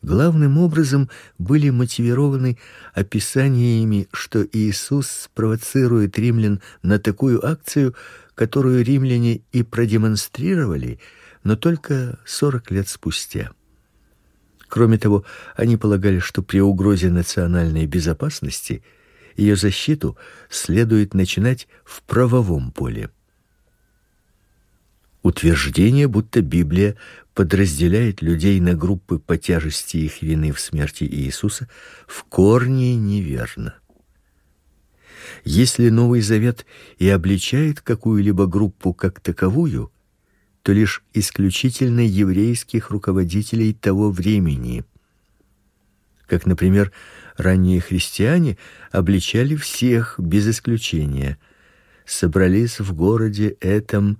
главным 0.01 0.57
образом 0.57 1.09
были 1.37 1.69
мотивированы 1.69 2.57
описаниями, 2.93 4.07
что 4.11 4.45
Иисус 4.51 5.07
спровоцирует 5.07 6.17
римлян 6.17 6.61
на 6.83 6.99
такую 6.99 7.45
акцию, 7.45 7.95
которую 8.35 8.83
римляне 8.83 9.41
и 9.51 9.63
продемонстрировали– 9.63 10.99
но 11.43 11.55
только 11.55 12.19
сорок 12.25 12.71
лет 12.71 12.87
спустя. 12.87 13.51
Кроме 14.67 14.97
того, 14.97 15.25
они 15.55 15.77
полагали, 15.77 16.19
что 16.19 16.43
при 16.43 16.59
угрозе 16.59 17.09
национальной 17.09 17.87
безопасности 17.87 18.83
ее 19.35 19.55
защиту 19.55 20.17
следует 20.49 21.13
начинать 21.13 21.67
в 21.83 22.03
правовом 22.03 22.71
поле. 22.71 23.09
Утверждение, 25.23 26.07
будто 26.07 26.41
Библия 26.41 26.95
подразделяет 27.33 28.21
людей 28.21 28.59
на 28.59 28.73
группы 28.73 29.19
по 29.19 29.37
тяжести 29.37 29.97
их 29.97 30.21
вины 30.21 30.51
в 30.51 30.59
смерти 30.59 31.03
Иисуса, 31.03 31.67
в 32.07 32.23
корне 32.25 32.95
неверно. 32.95 33.75
Если 35.43 35.89
Новый 35.89 36.21
Завет 36.21 36.65
и 36.97 37.09
обличает 37.09 37.81
какую-либо 37.81 38.47
группу 38.47 38.93
как 38.93 39.19
таковую, 39.19 39.91
то 40.61 40.73
лишь 40.73 41.03
исключительно 41.13 42.01
еврейских 42.01 42.91
руководителей 42.91 43.73
того 43.73 44.11
времени. 44.11 44.83
Как, 46.27 46.45
например, 46.45 46.91
ранние 47.37 47.81
христиане 47.81 48.57
обличали 48.91 49.55
всех 49.55 50.15
без 50.19 50.47
исключения. 50.47 51.37
Собрались 52.05 52.79
в 52.79 52.93
городе 52.93 53.57
этом 53.59 54.19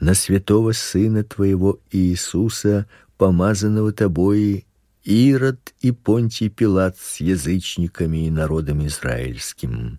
на 0.00 0.14
святого 0.14 0.72
сына 0.72 1.24
твоего 1.24 1.80
Иисуса, 1.90 2.86
помазанного 3.16 3.92
тобой, 3.92 4.66
Ирод 5.04 5.74
и 5.80 5.90
Понтий 5.90 6.48
Пилат 6.50 6.98
с 6.98 7.20
язычниками 7.20 8.26
и 8.26 8.30
народом 8.30 8.86
израильским. 8.86 9.98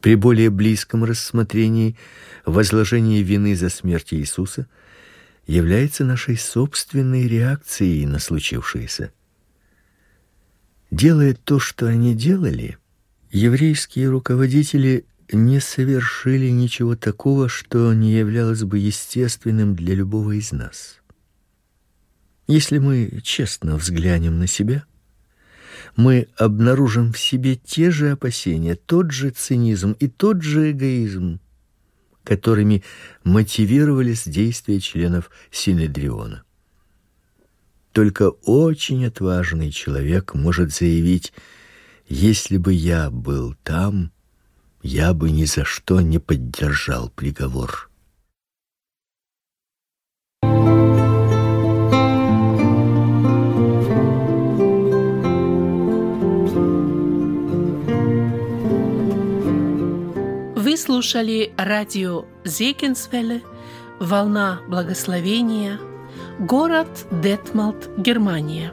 При 0.00 0.14
более 0.14 0.50
близком 0.50 1.04
рассмотрении 1.04 1.96
возложение 2.44 3.22
вины 3.22 3.56
за 3.56 3.68
смерть 3.68 4.12
Иисуса 4.12 4.68
является 5.46 6.04
нашей 6.04 6.36
собственной 6.36 7.26
реакцией 7.26 8.06
на 8.06 8.18
случившееся. 8.18 9.12
Делая 10.90 11.34
то, 11.34 11.58
что 11.58 11.86
они 11.86 12.14
делали, 12.14 12.78
еврейские 13.30 14.08
руководители 14.08 15.04
не 15.32 15.60
совершили 15.60 16.48
ничего 16.48 16.96
такого, 16.96 17.48
что 17.48 17.92
не 17.92 18.12
являлось 18.12 18.62
бы 18.62 18.78
естественным 18.78 19.74
для 19.74 19.94
любого 19.94 20.32
из 20.32 20.52
нас. 20.52 21.00
Если 22.46 22.78
мы 22.78 23.20
честно 23.22 23.76
взглянем 23.76 24.38
на 24.38 24.46
себя, 24.46 24.84
мы 25.96 26.28
обнаружим 26.36 27.12
в 27.12 27.18
себе 27.18 27.56
те 27.56 27.90
же 27.90 28.10
опасения, 28.10 28.74
тот 28.74 29.10
же 29.10 29.30
цинизм 29.30 29.92
и 29.92 30.08
тот 30.08 30.42
же 30.42 30.70
эгоизм, 30.70 31.40
которыми 32.24 32.82
мотивировались 33.24 34.24
действия 34.24 34.80
членов 34.80 35.30
Синедриона. 35.50 36.44
Только 37.92 38.30
очень 38.30 39.06
отважный 39.06 39.72
человек 39.72 40.34
может 40.34 40.72
заявить: 40.72 41.32
если 42.08 42.56
бы 42.56 42.72
я 42.72 43.10
был 43.10 43.54
там, 43.62 44.12
я 44.82 45.14
бы 45.14 45.30
ни 45.30 45.44
за 45.44 45.64
что 45.64 46.00
не 46.00 46.18
поддержал 46.18 47.10
приговор. 47.10 47.88
слушали 60.78 61.52
радио 61.56 62.24
Зекинсвелле 62.44 63.42
«Волна 64.00 64.60
благословения», 64.68 65.78
город 66.38 66.88
Детмалт, 67.10 67.88
Германия. 67.98 68.72